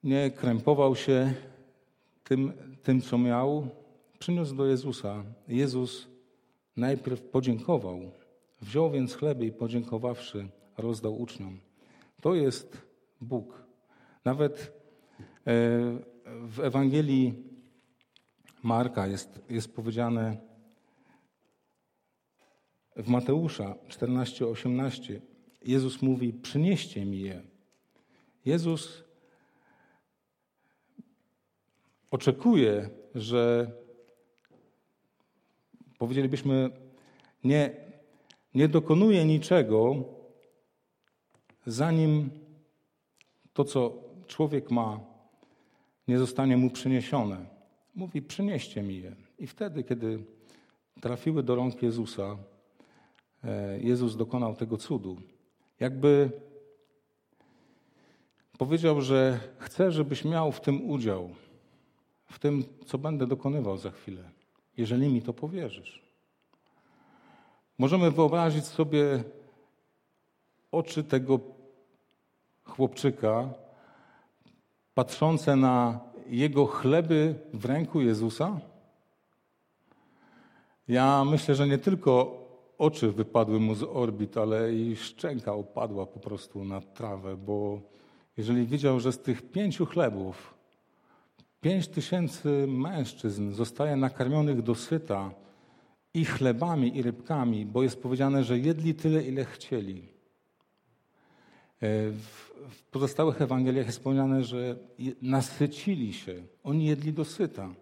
Nie 0.03 0.31
krępował 0.31 0.97
się 0.97 1.35
tym, 2.25 2.53
tym 2.83 3.01
co 3.01 3.19
miał, 3.19 3.69
przyniósł 4.19 4.55
do 4.55 4.67
Jezusa. 4.67 5.25
Jezus 5.49 6.07
najpierw 6.77 7.23
podziękował 7.23 8.11
Wziął 8.65 8.91
więc 8.91 9.15
chleb 9.15 9.43
i 9.43 9.53
podziękowawszy, 9.53 10.49
rozdał 10.79 11.21
uczniom. 11.21 11.61
To 12.21 12.35
jest 12.35 12.87
Bóg. 13.21 13.65
Nawet 14.25 14.61
e, 14.61 15.51
w 16.25 16.61
Ewangelii 16.61 17.35
Marka 18.63 19.07
jest, 19.07 19.41
jest 19.51 19.75
powiedziane 19.75 20.37
w 22.97 23.09
Mateusza 23.09 23.75
14:18 23.89 25.21
Jezus 25.63 26.03
mówi: 26.03 26.33
Przynieście 26.33 27.05
mi 27.05 27.21
je. 27.21 27.43
Jezus 28.45 29.05
oczekuje, 32.11 32.91
że 33.15 33.71
powiedzielibyśmy 35.99 36.71
nie 37.45 37.84
nie 38.55 38.69
dokonuje 38.69 39.25
niczego, 39.25 40.05
zanim 41.67 42.31
to, 43.53 43.65
co 43.65 43.93
człowiek 44.27 44.71
ma, 44.71 45.01
nie 46.09 46.19
zostanie 46.19 46.57
mu 46.57 46.71
przyniesione. 46.71 47.47
Mówi: 47.95 48.23
Przynieście 48.23 48.83
mi 48.83 49.01
je. 49.01 49.17
I 49.39 49.47
wtedy, 49.47 49.85
kiedy 49.85 50.25
trafiły 51.01 51.43
do 51.43 51.55
rąk 51.55 51.83
Jezusa, 51.83 52.37
e, 53.45 53.81
Jezus 53.81 54.17
dokonał 54.17 54.57
tego 54.57 54.77
cudu. 54.77 55.17
Jakby 55.81 56.31
powiedział, 58.59 59.01
że 59.01 59.41
chce, 59.59 59.93
żebyś 59.93 60.25
miał 60.25 60.53
w 60.53 60.61
tym 60.61 60.91
udział, 60.91 61.31
w 62.27 62.39
tym, 62.39 62.65
co 62.87 62.99
będę 62.99 63.27
dokonywał 63.27 63.79
za 63.79 63.91
chwilę, 63.91 64.31
jeżeli 64.77 65.09
mi 65.09 65.23
to 65.23 65.33
powierzysz. 65.33 66.04
Możemy 67.79 68.11
wyobrazić 68.11 68.65
sobie 68.65 69.25
oczy 70.73 71.05
tego 71.05 71.41
chłopczyka, 72.65 73.49
patrzące 74.95 75.57
na 75.57 76.01
jego 76.27 76.67
chleby 76.67 77.35
w 77.53 77.65
ręku 77.65 78.01
Jezusa? 78.01 78.61
Ja 80.89 81.25
myślę, 81.25 81.55
że 81.55 81.69
nie 81.69 81.79
tylko 81.79 82.45
oczy 82.79 83.13
wypadły 83.13 83.61
mu 83.61 83.75
z 83.75 83.83
orbit, 83.83 84.37
ale 84.37 84.75
i 84.75 84.97
szczęka 84.97 85.55
opadła 85.55 86.07
po 86.07 86.21
prostu 86.21 86.65
na 86.65 86.81
trawę, 86.81 87.37
bo 87.37 87.81
jeżeli 88.37 88.67
widział, 88.67 89.01
że 89.01 89.13
z 89.13 89.19
tych 89.19 89.51
pięciu 89.51 89.87
chlebów 89.87 90.55
pięć 91.61 91.89
tysięcy 91.89 92.67
mężczyzn 92.69 93.53
zostaje 93.53 93.97
nakarmionych 93.97 94.63
do 94.63 94.75
syta 94.75 95.31
i 96.15 96.25
chlebami, 96.25 96.97
i 96.97 97.03
rybkami, 97.03 97.67
bo 97.67 97.83
jest 97.83 98.03
powiedziane, 98.03 98.45
że 98.45 98.59
jedli 98.59 98.95
tyle, 98.95 99.23
ile 99.23 99.45
chcieli. 99.45 99.99
E, 101.83 102.11
w 102.71 102.83
pozostałych 102.91 103.43
Ewangeliach 103.43 103.87
jest 103.87 103.99
wspomniane, 103.99 104.45
że 104.45 104.77
nasycili 105.23 106.13
się, 106.13 106.43
oni 106.65 106.87
jedli 106.87 107.13
do 107.13 107.25
syta. 107.25 107.75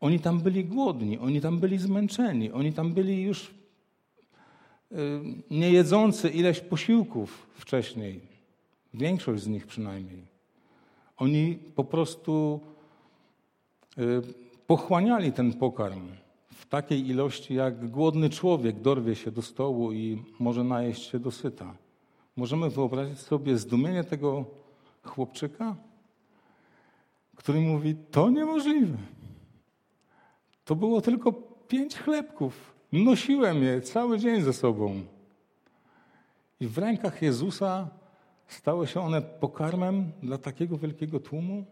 Oni 0.00 0.20
tam 0.20 0.40
byli 0.40 0.64
głodni, 0.64 1.18
oni 1.18 1.40
tam 1.40 1.58
byli 1.58 1.78
zmęczeni, 1.78 2.52
oni 2.52 2.72
tam 2.72 2.92
byli 2.92 3.22
już 3.22 3.50
e, 4.92 4.96
niejedzący 5.50 6.28
ileś 6.28 6.60
posiłków 6.60 7.46
wcześniej. 7.54 8.20
Większość 8.94 9.42
z 9.42 9.46
nich 9.46 9.66
przynajmniej. 9.66 10.22
Oni 11.16 11.58
po 11.74 11.84
prostu 11.84 12.60
e, 13.98 14.02
pochłaniali 14.66 15.32
ten 15.32 15.52
pokarm 15.52 16.08
w 16.54 16.66
takiej 16.66 17.08
ilości, 17.08 17.54
jak 17.54 17.90
głodny 17.90 18.30
człowiek 18.30 18.80
dorwie 18.80 19.16
się 19.16 19.30
do 19.30 19.42
stołu 19.42 19.92
i 19.92 20.22
może 20.38 20.64
najeść 20.64 21.10
się 21.10 21.18
dosyta. 21.18 21.74
Możemy 22.36 22.70
wyobrazić 22.70 23.18
sobie 23.18 23.58
zdumienie 23.58 24.04
tego 24.04 24.44
chłopczyka, 25.04 25.76
który 27.36 27.60
mówi: 27.60 27.96
To 28.10 28.30
niemożliwe. 28.30 28.98
To 30.64 30.76
było 30.76 31.00
tylko 31.00 31.32
pięć 31.68 31.96
chlebków. 31.96 32.74
Nosiłem 32.92 33.62
je 33.62 33.80
cały 33.80 34.18
dzień 34.18 34.42
ze 34.42 34.52
sobą. 34.52 35.00
I 36.60 36.66
w 36.66 36.78
rękach 36.78 37.22
Jezusa 37.22 37.88
stały 38.48 38.86
się 38.86 39.00
one 39.00 39.22
pokarmem 39.22 40.12
dla 40.22 40.38
takiego 40.38 40.78
wielkiego 40.78 41.20
tłumu? 41.20 41.64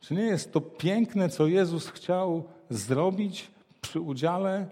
Czy 0.00 0.14
nie 0.14 0.22
jest 0.22 0.52
to 0.52 0.60
piękne, 0.60 1.28
co 1.28 1.46
Jezus 1.46 1.88
chciał 1.88 2.44
zrobić 2.70 3.50
przy 3.88 4.00
udziale 4.00 4.66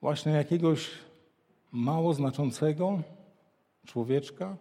właśnie 0.00 0.32
jakiegoś 0.32 0.90
mało 1.72 2.14
znaczącego 2.14 2.98
człowieczka 3.86 4.56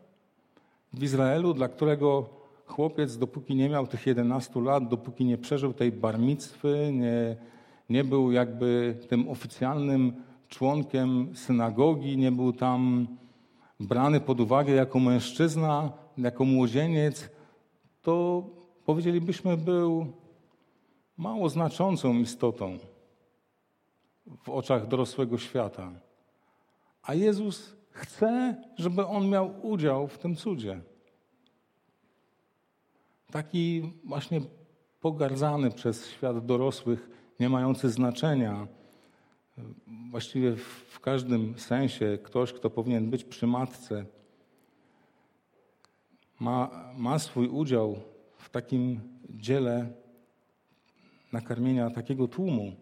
w 0.94 1.04
Izraelu, 1.04 1.54
dla 1.54 1.68
którego 1.68 2.30
chłopiec, 2.66 3.18
dopóki 3.18 3.56
nie 3.56 3.70
miał 3.70 3.88
tych 3.88 4.08
11 4.08 4.62
lat, 4.62 4.88
dopóki 4.88 5.26
nie 5.26 5.38
przeżył 5.38 5.74
tej 5.74 5.92
barmictwy, 5.92 6.92
nie, 6.94 7.36
nie 7.90 8.04
był 8.04 8.32
jakby 8.32 8.98
tym 9.10 9.30
oficjalnym 9.30 10.14
członkiem 10.48 11.36
synagogi, 11.36 12.18
nie 12.18 12.32
był 12.32 12.54
tam 12.54 13.08
brany 13.80 14.20
pod 14.20 14.40
uwagę 14.40 14.74
jako 14.74 15.00
mężczyzna, 15.00 15.92
jako 16.18 16.46
młodzieniec, 16.46 17.30
to 18.02 18.44
powiedzielibyśmy 18.86 19.58
był 19.58 20.08
mało 21.18 21.50
znaczącą 21.50 22.14
istotą 22.14 22.78
w 24.44 24.50
oczach 24.50 24.88
dorosłego 24.88 25.38
świata. 25.38 25.92
A 27.04 27.14
Jezus 27.14 27.76
chce, 27.92 28.56
żeby 28.78 29.06
on 29.06 29.30
miał 29.30 29.68
udział 29.68 30.08
w 30.08 30.18
tym 30.18 30.36
cudzie. 30.36 30.82
Taki 33.32 33.94
właśnie 34.04 34.42
pogardzany 35.02 35.72
przez 35.72 36.10
świat 36.10 36.46
dorosłych, 36.46 37.10
nie 37.40 37.50
mający 37.50 37.90
znaczenia, 37.90 38.68
właściwie 40.12 40.56
w 40.90 41.00
każdym 41.00 41.60
sensie 41.60 42.18
ktoś, 42.24 42.54
kto 42.54 42.70
powinien 42.70 43.10
być 43.10 43.24
przy 43.24 43.48
matce, 43.48 44.06
ma, 46.40 46.70
ma 46.98 47.20
swój 47.20 47.48
udział 47.48 48.00
w 48.38 48.50
takim 48.50 49.00
dziele 49.30 49.90
nakarmienia 51.34 51.90
takiego 51.90 52.28
tłumu. 52.28 52.76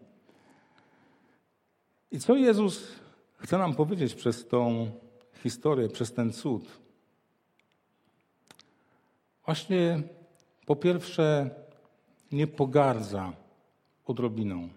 I 2.12 2.18
co 2.20 2.36
Jezus 2.36 2.88
chce 3.36 3.58
nam 3.58 3.74
powiedzieć 3.74 4.14
przez 4.14 4.48
tą 4.48 4.90
historię, 5.42 5.88
przez 5.88 6.12
ten 6.12 6.32
cud? 6.32 6.64
Właśnie 9.44 10.02
po 10.66 10.76
pierwsze 10.76 11.50
nie 12.32 12.46
pogardza 12.46 13.32
odrobiną. 14.06 14.68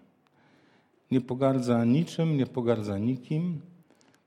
Nie 1.10 1.20
pogardza 1.20 1.84
niczym, 1.84 2.36
nie 2.36 2.46
pogardza 2.46 2.98
nikim. 2.98 3.60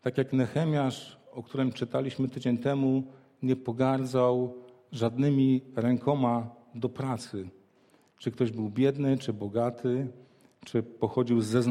Tak 0.02 0.18
jak 0.18 0.34
Nehemiasz, 0.34 1.18
o 1.32 1.44
którym 1.44 1.72
czytaliśmy 1.74 2.30
tydzień 2.30 2.58
temu, 2.58 3.04
nie 3.44 3.56
pogardzał 3.56 4.56
żadnymi 4.92 5.62
rękoma 5.76 6.50
do 6.76 6.90
pracy. 6.90 7.50
Czy 8.18 8.32
ktoś 8.32 8.52
był 8.52 8.70
biedny, 8.70 9.18
czy 9.18 9.34
bogaty, 9.34 10.08
czy 10.66 10.84
pochodził 10.84 11.42
ze 11.42 11.64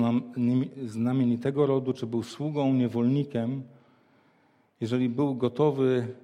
znamienitego 0.86 1.66
rodu, 1.66 1.92
czy 1.92 2.06
był 2.06 2.22
sługą, 2.22 2.72
niewolnikiem, 2.72 3.62
jeżeli 4.80 5.08
był 5.08 5.34
gotowy 5.34 6.14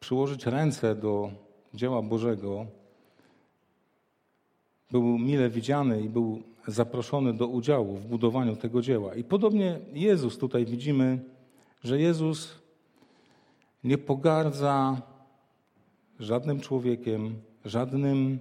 przyłożyć 0.00 0.46
ręce 0.46 0.94
do 0.94 1.30
dzieła 1.74 2.02
Bożego, 2.02 2.66
był 4.90 5.18
mile 5.18 5.50
widziany 5.50 6.02
i 6.02 6.08
był 6.08 6.42
zaproszony 6.66 7.34
do 7.34 7.46
udziału 7.46 7.96
w 7.96 8.06
budowaniu 8.06 8.56
tego 8.56 8.82
dzieła. 8.82 9.14
I 9.14 9.24
podobnie 9.24 9.78
Jezus 9.92 10.38
tutaj 10.38 10.64
widzimy, 10.66 11.18
że 11.84 12.00
Jezus 12.00 12.58
nie 13.84 13.98
pogardza 13.98 15.02
żadnym 16.20 16.60
człowiekiem, 16.60 17.34
żadnym 17.64 18.38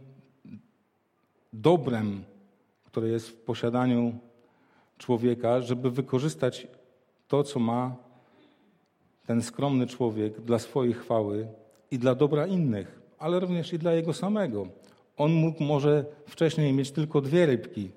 dobrem, 1.54 2.24
które 2.92 3.08
jest 3.08 3.30
w 3.30 3.36
posiadaniu 3.36 4.20
człowieka, 4.98 5.62
żeby 5.62 5.92
wykorzystać 5.92 6.68
to, 7.28 7.44
co 7.44 7.60
ma 7.60 7.96
ten 9.26 9.42
skromny 9.42 9.88
człowiek 9.88 10.42
dla 10.42 10.60
swojej 10.60 10.94
chwały 10.94 11.48
i 11.92 12.00
dla 12.00 12.16
dobra 12.16 12.48
innych, 12.48 13.02
ale 13.20 13.40
również 13.40 13.74
i 13.74 13.80
dla 13.80 13.94
jego 13.94 14.14
samego. 14.14 14.68
On 15.18 15.32
mógł 15.34 15.64
może 15.64 16.06
wcześniej 16.28 16.74
mieć 16.74 16.92
tylko 16.92 17.22
dwie 17.22 17.46
rybki, 17.46 17.92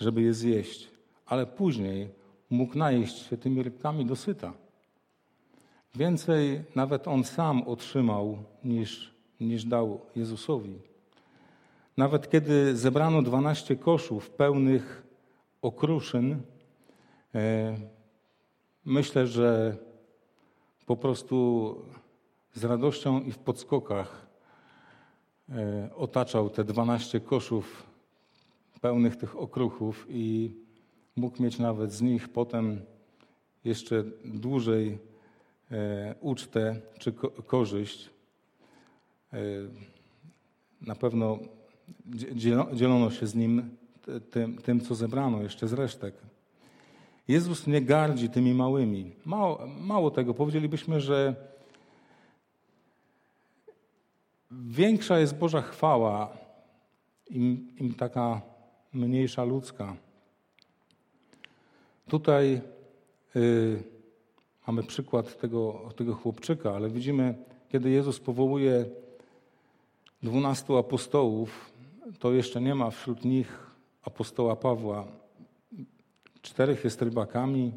żeby 0.00 0.22
je 0.22 0.34
zjeść, 0.34 0.90
ale 1.26 1.46
później 1.46 2.08
mógł 2.50 2.78
najeść 2.78 3.28
się 3.28 3.36
tymi 3.36 3.62
rybkami 3.62 4.06
dosyta. 4.06 4.52
Więcej 5.94 6.64
nawet 6.74 7.08
on 7.08 7.24
sam 7.24 7.62
otrzymał 7.62 8.38
niż, 8.64 9.14
niż 9.40 9.64
dał 9.64 10.00
Jezusowi. 10.16 10.93
Nawet 11.96 12.30
kiedy 12.30 12.76
zebrano 12.76 13.22
12 13.22 13.76
koszów 13.76 14.30
pełnych 14.30 15.06
okruszyn, 15.62 16.42
e, 17.34 17.76
myślę, 18.84 19.26
że 19.26 19.76
po 20.86 20.96
prostu 20.96 21.76
z 22.54 22.64
radością 22.64 23.20
i 23.20 23.32
w 23.32 23.38
podskokach 23.38 24.26
e, 25.48 25.90
otaczał 25.96 26.50
te 26.50 26.64
12 26.64 27.20
koszów 27.20 27.86
pełnych 28.80 29.16
tych 29.16 29.36
okruchów 29.38 30.06
i 30.08 30.54
mógł 31.16 31.42
mieć 31.42 31.58
nawet 31.58 31.92
z 31.92 32.02
nich 32.02 32.28
potem 32.28 32.80
jeszcze 33.64 34.04
dłużej 34.24 34.98
e, 35.70 36.14
ucztę 36.20 36.80
czy 36.98 37.12
korzyść. 37.46 38.10
Na 40.80 40.94
pewno 40.94 41.38
dzielono 42.72 43.10
się 43.10 43.26
z 43.26 43.34
nim 43.34 43.76
tym, 44.30 44.58
tym, 44.58 44.80
co 44.80 44.94
zebrano 44.94 45.42
jeszcze 45.42 45.68
z 45.68 45.72
resztek. 45.72 46.14
Jezus 47.28 47.66
nie 47.66 47.82
gardzi 47.82 48.28
tymi 48.28 48.54
małymi. 48.54 49.12
Mało, 49.24 49.66
mało 49.80 50.10
tego, 50.10 50.34
powiedzielibyśmy, 50.34 51.00
że 51.00 51.34
większa 54.50 55.18
jest 55.18 55.38
Boża 55.38 55.62
chwała, 55.62 56.36
im, 57.30 57.68
im 57.80 57.94
taka 57.94 58.40
mniejsza 58.92 59.44
ludzka. 59.44 59.96
Tutaj 62.08 62.60
y, 63.36 63.82
mamy 64.66 64.82
przykład 64.82 65.40
tego, 65.40 65.92
tego 65.96 66.14
chłopczyka, 66.14 66.74
ale 66.74 66.90
widzimy, 66.90 67.34
kiedy 67.68 67.90
Jezus 67.90 68.20
powołuje 68.20 68.84
dwunastu 70.22 70.76
apostołów, 70.76 71.73
to 72.18 72.32
jeszcze 72.32 72.60
nie 72.60 72.74
ma 72.74 72.90
wśród 72.90 73.24
nich 73.24 73.66
apostoła 74.02 74.56
Pawła. 74.56 75.06
Czterech 76.42 76.84
jest 76.84 77.02
rybakami, 77.02 77.72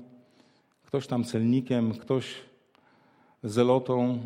ktoś 0.85 1.07
tam 1.07 1.23
celnikiem, 1.23 1.93
ktoś 1.93 2.35
zelotą. 3.43 4.19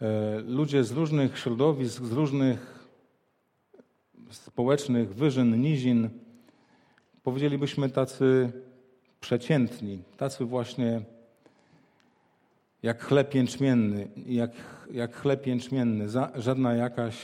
E, 0.00 0.40
ludzie 0.40 0.84
z 0.84 0.90
różnych 0.90 1.38
środowisk, 1.38 2.04
z 2.04 2.12
różnych 2.12 2.88
społecznych 4.30 5.14
wyżyn, 5.14 5.60
nizin, 5.60 6.10
powiedzielibyśmy 7.22 7.90
tacy 7.90 8.52
przeciętni, 9.20 10.02
tacy 10.16 10.44
właśnie 10.44 11.02
jak 12.82 13.04
chleb 13.04 13.34
jęczmienny, 13.34 14.08
jak, 14.26 14.50
jak 14.90 15.16
chleb 15.16 15.46
jęczmienny, 15.46 16.06
żadna 16.34 16.74
jakaś 16.74 17.16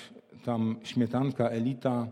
tam 0.47 0.77
śmietanka, 0.83 1.49
elita, 1.49 2.07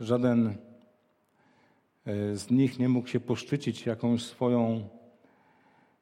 żaden 0.00 0.46
e, 0.46 2.36
z 2.36 2.50
nich 2.50 2.78
nie 2.78 2.88
mógł 2.88 3.08
się 3.08 3.20
poszczycić 3.20 3.86
jakąś 3.86 4.22
swoją 4.22 4.88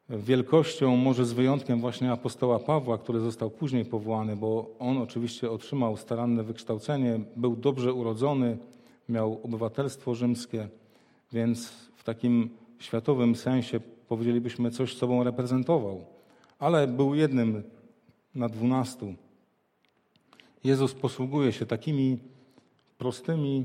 wielkością, 0.09 0.97
może 0.97 1.25
z 1.27 1.33
wyjątkiem 1.33 1.81
właśnie 1.81 2.13
apostoła 2.13 2.59
Pawła, 2.59 2.99
który 2.99 3.21
został 3.21 3.51
później 3.51 3.85
powołany, 3.85 4.37
bo 4.37 4.71
on 4.79 4.99
oczywiście 4.99 5.51
otrzymał 5.51 5.97
staranne 5.97 6.43
wykształcenie, 6.43 7.21
był 7.37 7.57
dobrze 7.57 7.93
urodzony, 7.93 8.59
miał 9.09 9.41
obywatelstwo 9.45 10.15
rzymskie, 10.15 10.69
więc 11.33 11.69
w 11.97 12.05
takim 12.05 12.51
światowym 12.79 13.37
sensie 13.37 13.81
powiedzielibyśmy 14.09 14.71
coś 14.71 14.97
sobą 14.97 15.25
reprezentował, 15.25 16.05
ale 16.59 16.87
był 16.87 17.15
jednym 17.15 17.63
na 18.35 18.49
dwunastu. 18.49 19.15
Jezus 20.65 20.95
posługuje 20.95 21.53
się 21.53 21.67
takimi 21.67 22.19
prostymi, 22.99 23.65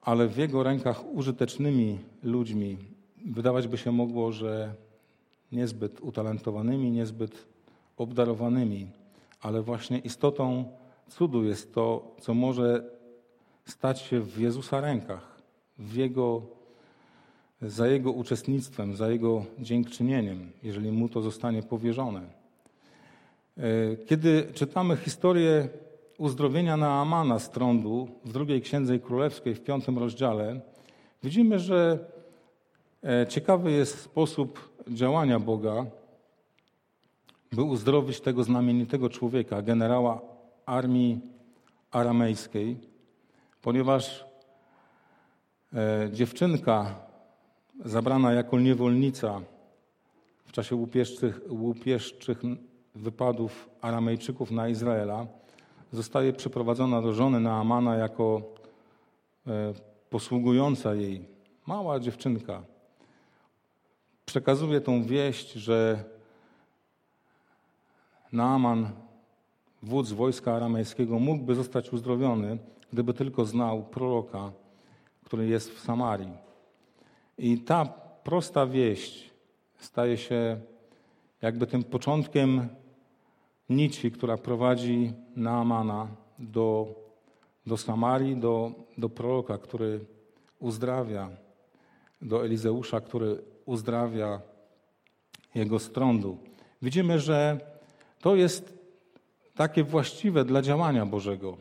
ale 0.00 0.28
w 0.28 0.36
Jego 0.36 0.62
rękach 0.62 1.04
użytecznymi 1.12 1.98
ludźmi. 2.22 2.78
Wydawać 3.26 3.68
by 3.68 3.78
się 3.78 3.92
mogło, 3.92 4.32
że 4.32 4.74
niezbyt 5.52 6.00
utalentowanymi, 6.00 6.90
niezbyt 6.90 7.46
obdarowanymi, 7.96 8.86
ale 9.40 9.62
właśnie 9.62 9.98
istotą 9.98 10.64
cudu 11.08 11.44
jest 11.44 11.74
to, 11.74 12.14
co 12.20 12.34
może 12.34 12.90
stać 13.64 14.00
się 14.00 14.20
w 14.20 14.38
Jezusa 14.40 14.80
rękach, 14.80 15.40
w 15.78 15.94
Jego, 15.94 16.42
za 17.62 17.88
Jego 17.88 18.12
uczestnictwem, 18.12 18.96
za 18.96 19.10
Jego 19.10 19.44
dziękczynieniem, 19.58 20.52
jeżeli 20.62 20.92
Mu 20.92 21.08
to 21.08 21.22
zostanie 21.22 21.62
powierzone. 21.62 22.43
E, 23.58 23.96
kiedy 23.96 24.48
czytamy 24.54 24.96
historię 24.96 25.68
uzdrowienia 26.18 26.76
Naamana 26.76 27.38
z 27.38 27.50
trądu 27.50 28.08
w 28.24 28.32
drugiej 28.32 28.62
Księdze 28.62 28.98
Królewskiej 28.98 29.54
w 29.54 29.60
piątym 29.60 29.98
rozdziale, 29.98 30.60
widzimy, 31.22 31.58
że 31.58 31.98
e, 33.04 33.26
ciekawy 33.26 33.72
jest 33.72 33.98
sposób 33.98 34.74
działania 34.88 35.40
Boga, 35.40 35.86
by 37.52 37.62
uzdrowić 37.62 38.20
tego 38.20 38.44
znamienitego 38.44 39.10
człowieka, 39.10 39.62
generała 39.62 40.20
armii 40.66 41.20
aramejskiej, 41.90 42.76
ponieważ 43.62 44.24
e, 45.74 46.08
dziewczynka 46.12 46.94
zabrana 47.84 48.32
jako 48.32 48.60
niewolnica 48.60 49.40
w 50.44 50.52
czasie 50.52 50.76
łupieszczych, 50.76 51.40
łupieszczych 51.48 52.38
wypadów 52.94 53.70
Aramejczyków 53.80 54.50
na 54.50 54.68
Izraela, 54.68 55.26
zostaje 55.92 56.32
przyprowadzona 56.32 57.02
do 57.02 57.12
żony 57.12 57.40
Naamana 57.40 57.96
jako 57.96 58.42
e, 59.46 59.74
posługująca 60.10 60.94
jej 60.94 61.28
mała 61.66 62.00
dziewczynka. 62.00 62.62
Przekazuje 64.26 64.80
tą 64.80 65.02
wieść, 65.02 65.52
że 65.52 66.04
Naaman, 68.32 68.90
wódz 69.82 70.12
wojska 70.12 70.54
aramejskiego, 70.54 71.18
mógłby 71.18 71.54
zostać 71.54 71.92
uzdrowiony, 71.92 72.58
gdyby 72.92 73.14
tylko 73.14 73.44
znał 73.44 73.82
proroka, 73.82 74.52
który 75.24 75.46
jest 75.46 75.70
w 75.70 75.80
Samarii. 75.80 76.32
I 77.38 77.58
ta 77.58 77.84
prosta 78.24 78.66
wieść 78.66 79.30
staje 79.78 80.16
się 80.16 80.60
jakby 81.42 81.66
tym 81.66 81.84
początkiem 81.84 82.68
nici, 83.68 84.10
która 84.10 84.36
prowadzi 84.36 85.12
Naamana 85.36 86.08
do, 86.38 86.94
do 87.66 87.76
Samarii, 87.76 88.36
do, 88.36 88.72
do 88.98 89.08
proroka, 89.08 89.58
który 89.58 90.00
uzdrawia, 90.58 91.30
do 92.22 92.44
Elizeusza, 92.44 93.00
który 93.00 93.42
uzdrawia 93.66 94.40
jego 95.54 95.78
strądu. 95.78 96.38
Widzimy, 96.82 97.18
że 97.18 97.60
to 98.20 98.36
jest 98.36 98.78
takie 99.54 99.84
właściwe 99.84 100.44
dla 100.44 100.62
działania 100.62 101.06
Bożego. 101.06 101.56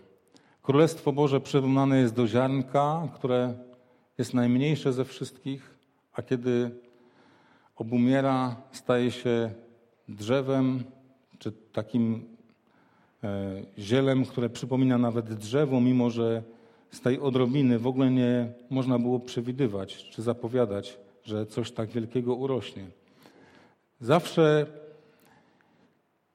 Królestwo 0.61 1.11
Boże 1.11 1.41
przyrównane 1.41 1.99
jest 1.99 2.13
do 2.13 2.27
ziarnka, 2.27 3.07
które 3.13 3.53
jest 4.17 4.33
najmniejsze 4.33 4.93
ze 4.93 5.05
wszystkich, 5.05 5.77
a 6.13 6.21
kiedy 6.21 6.71
obumiera, 7.75 8.55
staje 8.71 9.11
się 9.11 9.51
drzewem, 10.09 10.83
czy 11.43 11.51
takim 11.51 12.25
e, 13.23 13.61
zielem, 13.79 14.25
które 14.25 14.49
przypomina 14.49 14.97
nawet 14.97 15.33
drzewo, 15.33 15.81
mimo 15.81 16.09
że 16.09 16.43
z 16.91 17.01
tej 17.01 17.19
odrobiny 17.19 17.79
w 17.79 17.87
ogóle 17.87 18.11
nie 18.11 18.53
można 18.69 18.99
było 18.99 19.19
przewidywać 19.19 19.95
czy 19.95 20.21
zapowiadać, 20.21 20.97
że 21.23 21.45
coś 21.45 21.71
tak 21.71 21.89
wielkiego 21.89 22.35
urośnie. 22.35 22.85
Zawsze 24.01 24.65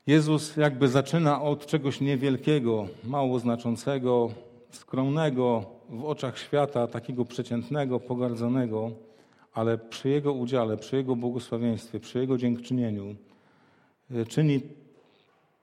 Jezus 0.06 0.56
jakby 0.56 0.88
zaczyna 0.88 1.42
od 1.42 1.66
czegoś 1.66 2.00
niewielkiego, 2.00 2.88
mało 3.04 3.38
znaczącego, 3.38 4.30
skromnego 4.70 5.64
w 5.88 6.04
oczach 6.04 6.38
świata, 6.38 6.86
takiego 6.86 7.24
przeciętnego, 7.24 8.00
pogardzonego, 8.00 8.90
ale 9.52 9.78
przy 9.78 10.08
Jego 10.08 10.32
udziale, 10.32 10.76
przy 10.76 10.96
Jego 10.96 11.16
błogosławieństwie, 11.16 12.00
przy 12.00 12.18
Jego 12.18 12.38
dziękczynieniu 12.38 13.14
e, 14.10 14.26
czyni 14.26 14.60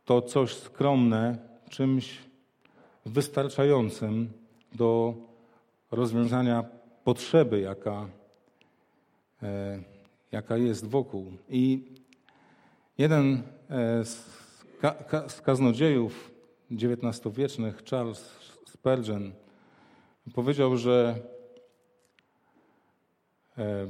to 0.06 0.22
coś 0.22 0.54
skromne 0.54 1.38
czymś 1.70 2.20
wystarczającym 3.06 4.34
do 4.76 5.14
rozwiązania 5.92 6.64
potrzeby, 7.04 7.60
jaka, 7.60 8.08
e, 9.44 9.80
jaka 10.32 10.58
jest 10.58 10.86
wokół. 10.86 11.32
I 11.50 11.84
jeden 12.98 13.42
e, 13.70 14.06
z, 14.06 14.26
ka, 14.82 15.30
z 15.30 15.42
kaznodziejów 15.42 16.32
XIX-wiecznych, 16.72 17.84
Charles 17.90 18.40
Spurgeon, 18.66 19.32
powiedział, 20.34 20.78
że 20.78 21.16
e, 23.58 23.88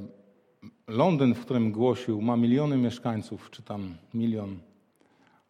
Londyn, 0.88 1.34
w 1.34 1.42
którym 1.42 1.72
głosił, 1.72 2.22
ma 2.22 2.38
miliony 2.38 2.78
mieszkańców, 2.78 3.50
czy 3.52 3.64
tam 3.64 3.96
milion 4.14 4.60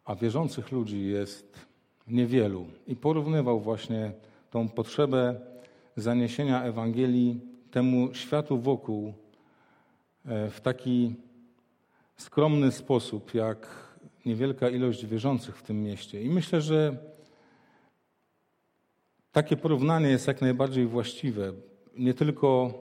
a 0.06 0.14
wierzących 0.14 0.72
ludzi 0.72 1.06
jest 1.06 1.66
niewielu. 2.08 2.66
I 2.86 2.96
porównywał 2.96 3.60
właśnie 3.60 4.12
tą 4.50 4.68
potrzebę 4.68 5.40
zaniesienia 5.96 6.62
Ewangelii 6.62 7.40
temu 7.70 8.14
światu 8.14 8.58
wokół 8.58 9.12
e, 10.26 10.50
w 10.50 10.60
taki 10.60 11.14
skromny 12.16 12.72
sposób, 12.72 13.34
jak 13.34 13.86
niewielka 14.26 14.68
ilość 14.68 15.06
wierzących 15.06 15.56
w 15.56 15.62
tym 15.62 15.82
mieście. 15.82 16.22
I 16.22 16.28
myślę, 16.28 16.60
że 16.60 16.96
takie 19.32 19.56
porównanie 19.56 20.08
jest 20.08 20.26
jak 20.26 20.40
najbardziej 20.40 20.86
właściwe. 20.86 21.52
Nie 21.96 22.14
tylko 22.14 22.74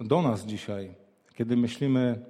do 0.00 0.22
nas 0.22 0.46
dzisiaj, 0.46 0.94
kiedy 1.34 1.56
myślimy, 1.56 2.24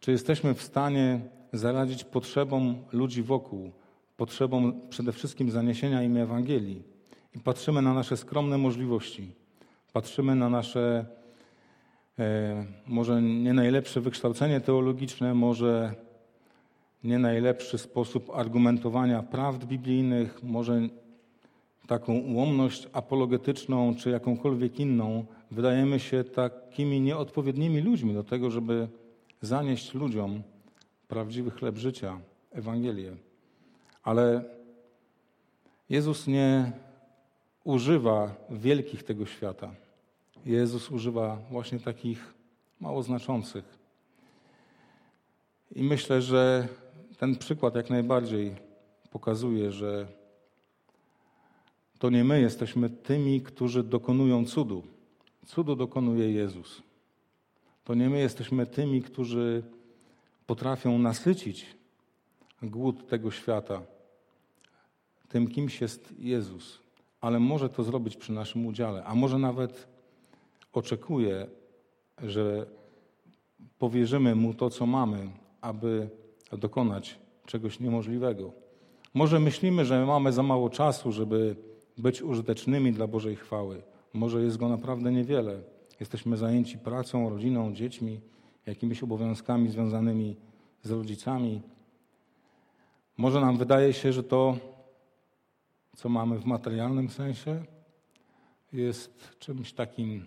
czy 0.00 0.12
jesteśmy 0.12 0.54
w 0.54 0.62
stanie 0.62 1.20
zaradzić 1.58 2.04
potrzebom 2.04 2.74
ludzi 2.92 3.22
wokół, 3.22 3.70
potrzebom 4.16 4.80
przede 4.90 5.12
wszystkim 5.12 5.50
zaniesienia 5.50 6.02
im 6.02 6.16
Ewangelii. 6.16 6.82
I 7.34 7.40
patrzymy 7.40 7.82
na 7.82 7.94
nasze 7.94 8.16
skromne 8.16 8.58
możliwości, 8.58 9.32
patrzymy 9.92 10.34
na 10.34 10.48
nasze 10.48 11.06
e, 12.18 12.64
może 12.86 13.22
nie 13.22 13.52
najlepsze 13.52 14.00
wykształcenie 14.00 14.60
teologiczne, 14.60 15.34
może 15.34 15.94
nie 17.04 17.18
najlepszy 17.18 17.78
sposób 17.78 18.30
argumentowania 18.34 19.22
prawd 19.22 19.64
biblijnych, 19.64 20.42
może 20.42 20.88
taką 21.86 22.18
ułomność 22.18 22.88
apologetyczną 22.92 23.94
czy 23.94 24.10
jakąkolwiek 24.10 24.80
inną, 24.80 25.24
wydajemy 25.50 26.00
się 26.00 26.24
takimi 26.24 27.00
nieodpowiednimi 27.00 27.80
ludźmi 27.80 28.14
do 28.14 28.24
tego, 28.24 28.50
żeby 28.50 28.88
zanieść 29.40 29.94
ludziom 29.94 30.42
prawdziwy 31.08 31.50
chleb 31.50 31.76
życia, 31.76 32.20
Ewangelię. 32.52 33.16
Ale 34.02 34.44
Jezus 35.88 36.26
nie 36.26 36.72
używa 37.64 38.34
wielkich 38.50 39.02
tego 39.02 39.26
świata. 39.26 39.74
Jezus 40.44 40.90
używa 40.90 41.38
właśnie 41.50 41.80
takich 41.80 42.34
mało 42.80 43.02
znaczących. 43.02 43.78
I 45.74 45.82
myślę, 45.82 46.22
że 46.22 46.68
ten 47.18 47.36
przykład 47.36 47.74
jak 47.74 47.90
najbardziej 47.90 48.54
pokazuje, 49.10 49.72
że 49.72 50.06
to 51.98 52.10
nie 52.10 52.24
my 52.24 52.40
jesteśmy 52.40 52.90
tymi, 52.90 53.40
którzy 53.40 53.82
dokonują 53.82 54.44
cudu. 54.44 54.82
Cudu 55.46 55.76
dokonuje 55.76 56.32
Jezus. 56.32 56.82
To 57.84 57.94
nie 57.94 58.10
my 58.10 58.18
jesteśmy 58.18 58.66
tymi, 58.66 59.02
którzy 59.02 59.62
potrafią 60.46 60.98
nasycić 60.98 61.66
głód 62.62 63.08
tego 63.08 63.30
świata. 63.30 63.82
Tym 65.28 65.48
kimś 65.48 65.80
jest 65.80 66.14
Jezus, 66.18 66.78
ale 67.20 67.40
może 67.40 67.68
to 67.68 67.82
zrobić 67.82 68.16
przy 68.16 68.32
naszym 68.32 68.66
udziale, 68.66 69.04
a 69.04 69.14
może 69.14 69.38
nawet 69.38 69.86
oczekuje, 70.72 71.46
że 72.22 72.66
powierzymy 73.78 74.34
mu 74.34 74.54
to, 74.54 74.70
co 74.70 74.86
mamy, 74.86 75.30
aby 75.60 76.08
dokonać 76.52 77.18
czegoś 77.46 77.80
niemożliwego. 77.80 78.52
Może 79.14 79.40
myślimy, 79.40 79.84
że 79.84 80.06
mamy 80.06 80.32
za 80.32 80.42
mało 80.42 80.70
czasu, 80.70 81.12
żeby 81.12 81.56
być 81.98 82.22
użytecznymi 82.22 82.92
dla 82.92 83.06
Bożej 83.06 83.36
chwały. 83.36 83.82
Może 84.12 84.42
jest 84.42 84.56
go 84.56 84.68
naprawdę 84.68 85.12
niewiele. 85.12 85.60
Jesteśmy 86.00 86.36
zajęci 86.36 86.78
pracą, 86.78 87.30
rodziną, 87.30 87.74
dziećmi, 87.74 88.20
jakimiś 88.66 89.02
obowiązkami 89.02 89.70
związanymi 89.70 90.36
z 90.82 90.90
rodzicami. 90.90 91.62
Może 93.16 93.40
nam 93.40 93.58
wydaje 93.58 93.92
się, 93.92 94.12
że 94.12 94.22
to, 94.22 94.56
co 95.96 96.08
mamy 96.08 96.38
w 96.38 96.44
materialnym 96.44 97.10
sensie, 97.10 97.64
jest 98.72 99.38
czymś 99.38 99.72
takim 99.72 100.26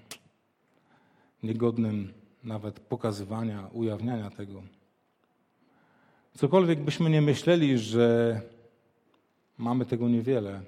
niegodnym 1.44 2.14
nawet 2.44 2.80
pokazywania, 2.80 3.70
ujawniania 3.74 4.30
tego. 4.30 4.64
Cokolwiek 6.34 6.80
byśmy 6.80 7.10
nie 7.10 7.22
myśleli, 7.22 7.78
że 7.78 8.42
mamy 9.58 9.86
tego 9.86 10.10
niewiele, 10.10 10.62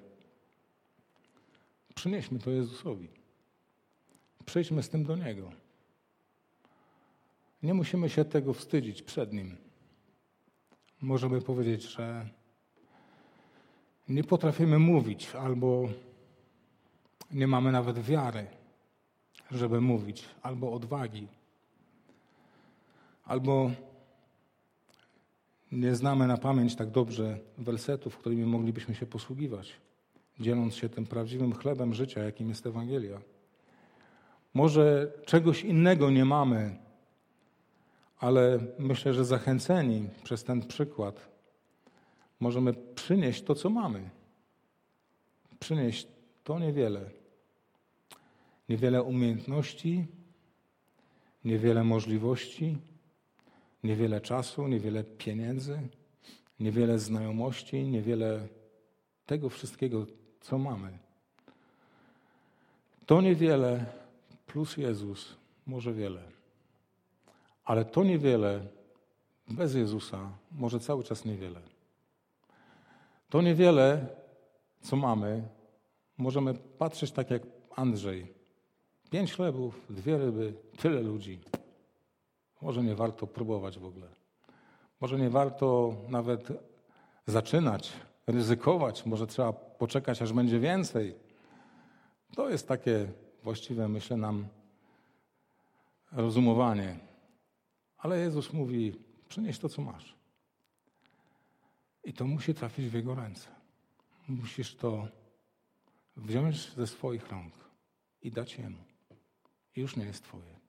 przynieśmy 1.96 2.40
to 2.40 2.50
Jezusowi. 2.50 3.08
Przejdźmy 4.46 4.84
z 4.84 4.90
tym 4.90 5.04
do 5.04 5.16
Niego. 5.16 5.61
Nie 7.64 7.74
musimy 7.74 8.10
się 8.10 8.26
tego 8.26 8.54
wstydzić 8.54 9.02
przed 9.02 9.34
Nim. 9.34 9.58
Możemy 11.02 11.42
powiedzieć, 11.42 11.84
że 11.84 12.26
nie 14.10 14.24
potrafimy 14.24 14.80
mówić 14.80 15.36
albo 15.36 15.90
nie 17.32 17.48
mamy 17.48 17.72
nawet 17.72 18.00
wiary, 18.00 18.48
żeby 19.52 19.82
mówić, 19.82 20.26
albo 20.42 20.74
odwagi, 20.74 21.28
albo 23.26 23.72
nie 25.72 25.96
znamy 25.96 26.28
na 26.28 26.38
pamięć 26.38 26.76
tak 26.76 26.90
dobrze 26.90 27.40
wersetów, 27.58 28.18
którymi 28.18 28.46
moglibyśmy 28.46 28.96
się 28.96 29.06
posługiwać, 29.06 29.74
dzieląc 30.40 30.76
się 30.76 30.90
tym 30.90 31.06
prawdziwym 31.06 31.54
chlebem 31.54 31.94
życia, 31.94 32.24
jakim 32.24 32.50
jest 32.50 32.66
Ewangelia. 32.66 33.22
Może 34.54 35.12
czegoś 35.26 35.64
innego 35.64 36.10
nie 36.10 36.26
mamy, 36.26 36.76
ale 38.22 38.60
myślę, 38.80 39.14
że 39.14 39.26
zachęceni 39.26 40.10
przez 40.24 40.44
ten 40.44 40.62
przykład 40.62 41.30
możemy 42.40 42.74
przynieść 42.74 43.44
to, 43.44 43.56
co 43.56 43.70
mamy. 43.70 44.10
Przynieść 45.60 46.08
to 46.44 46.60
niewiele. 46.60 47.10
Niewiele 48.70 49.04
umiejętności, 49.04 50.06
niewiele 51.46 51.84
możliwości, 51.84 52.78
niewiele 53.84 54.22
czasu, 54.22 54.68
niewiele 54.68 55.04
pieniędzy, 55.04 55.80
niewiele 56.60 57.00
znajomości, 57.00 57.84
niewiele 57.84 58.48
tego 59.26 59.50
wszystkiego, 59.50 60.06
co 60.42 60.58
mamy. 60.58 60.98
To 63.06 63.22
niewiele 63.22 63.86
plus 64.46 64.78
Jezus 64.78 65.36
może 65.66 65.94
wiele. 65.94 66.41
Ale 67.64 67.86
to 67.86 68.04
niewiele 68.04 68.68
bez 69.48 69.76
Jezusa 69.76 70.32
może 70.52 70.80
cały 70.80 71.04
czas 71.04 71.26
niewiele. 71.26 71.62
To 73.30 73.42
niewiele, 73.42 74.08
co 74.82 74.96
mamy, 74.96 75.44
możemy 76.18 76.54
patrzeć 76.54 77.12
tak 77.12 77.30
jak 77.30 77.42
Andrzej. 77.76 78.34
Pięć 79.10 79.34
chlebów, 79.34 79.82
dwie 79.90 80.18
ryby, 80.18 80.54
tyle 80.78 81.02
ludzi. 81.02 81.40
Może 82.62 82.84
nie 82.84 82.96
warto 82.96 83.28
próbować 83.28 83.80
w 83.80 83.86
ogóle. 83.86 84.08
Może 85.02 85.20
nie 85.20 85.30
warto 85.30 85.96
nawet 86.10 86.48
zaczynać, 87.28 87.94
ryzykować. 88.28 89.06
Może 89.06 89.28
trzeba 89.28 89.54
poczekać, 89.54 90.22
aż 90.22 90.34
będzie 90.34 90.60
więcej. 90.60 91.16
To 92.36 92.50
jest 92.50 92.68
takie 92.68 93.08
właściwe, 93.44 93.88
myślę, 93.88 94.18
nam 94.18 94.48
rozumowanie. 96.12 97.11
Ale 98.02 98.20
Jezus 98.20 98.54
mówi: 98.54 98.94
przynieś 99.30 99.60
to, 99.60 99.70
co 99.70 99.82
masz. 99.82 100.16
I 102.04 102.14
to 102.14 102.26
musi 102.26 102.54
trafić 102.54 102.90
w 102.90 102.94
Jego 102.94 103.16
ręce. 103.16 103.48
Musisz 104.28 104.76
to 104.76 105.08
wziąć 106.18 106.74
ze 106.74 106.88
swoich 106.88 107.30
rąk 107.30 107.54
i 108.22 108.32
dać 108.32 108.58
Jemu. 108.58 108.84
I 109.76 109.82
już 109.82 109.96
nie 109.96 110.06
jest 110.06 110.24
Twoje. 110.24 110.60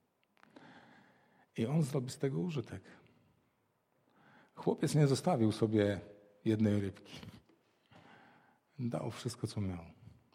I 1.57 1.65
on 1.65 1.83
zrobi 1.83 2.09
z 2.09 2.17
tego 2.17 2.39
użytek. 2.39 2.81
Chłopiec 4.55 4.95
nie 4.95 5.07
zostawił 5.07 5.51
sobie 5.51 5.99
jednej 6.45 6.79
rybki. 6.81 7.19
Dał 8.79 9.11
wszystko, 9.11 9.47
co 9.47 9.61
miał, 9.61 9.85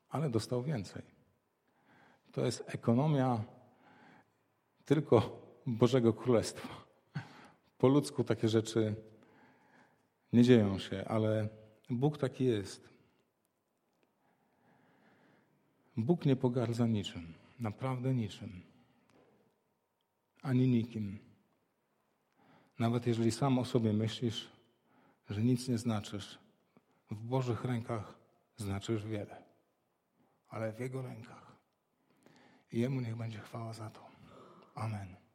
ale 0.08 0.30
dostał 0.30 0.62
więcej. 0.62 1.02
To 2.32 2.44
jest 2.44 2.64
ekonomia 2.66 3.44
tylko 4.84 5.42
Bożego 5.66 6.12
Królestwa. 6.12 6.87
Po 7.78 7.88
ludzku 7.88 8.24
takie 8.24 8.48
rzeczy 8.48 8.94
nie 10.32 10.42
dzieją 10.42 10.78
się, 10.78 11.04
ale 11.08 11.48
Bóg 11.90 12.18
taki 12.18 12.44
jest. 12.44 12.88
Bóg 15.96 16.26
nie 16.26 16.36
pogardza 16.36 16.86
niczym, 16.86 17.34
naprawdę 17.58 18.14
niczym 18.14 18.68
ani 20.42 20.68
nikim. 20.68 21.18
Nawet 22.78 23.06
jeżeli 23.06 23.32
sam 23.32 23.58
o 23.58 23.64
sobie 23.64 23.92
myślisz, 23.92 24.52
że 25.30 25.42
nic 25.42 25.68
nie 25.68 25.78
znaczysz, 25.78 26.38
w 27.10 27.24
Bożych 27.24 27.64
rękach 27.64 28.14
znaczysz 28.56 29.06
wiele, 29.06 29.42
ale 30.48 30.72
w 30.72 30.80
Jego 30.80 31.02
rękach. 31.02 31.56
I 32.72 32.80
Jemu 32.80 33.00
niech 33.00 33.16
będzie 33.16 33.38
chwała 33.38 33.72
za 33.72 33.90
to. 33.90 34.08
Amen. 34.74 35.27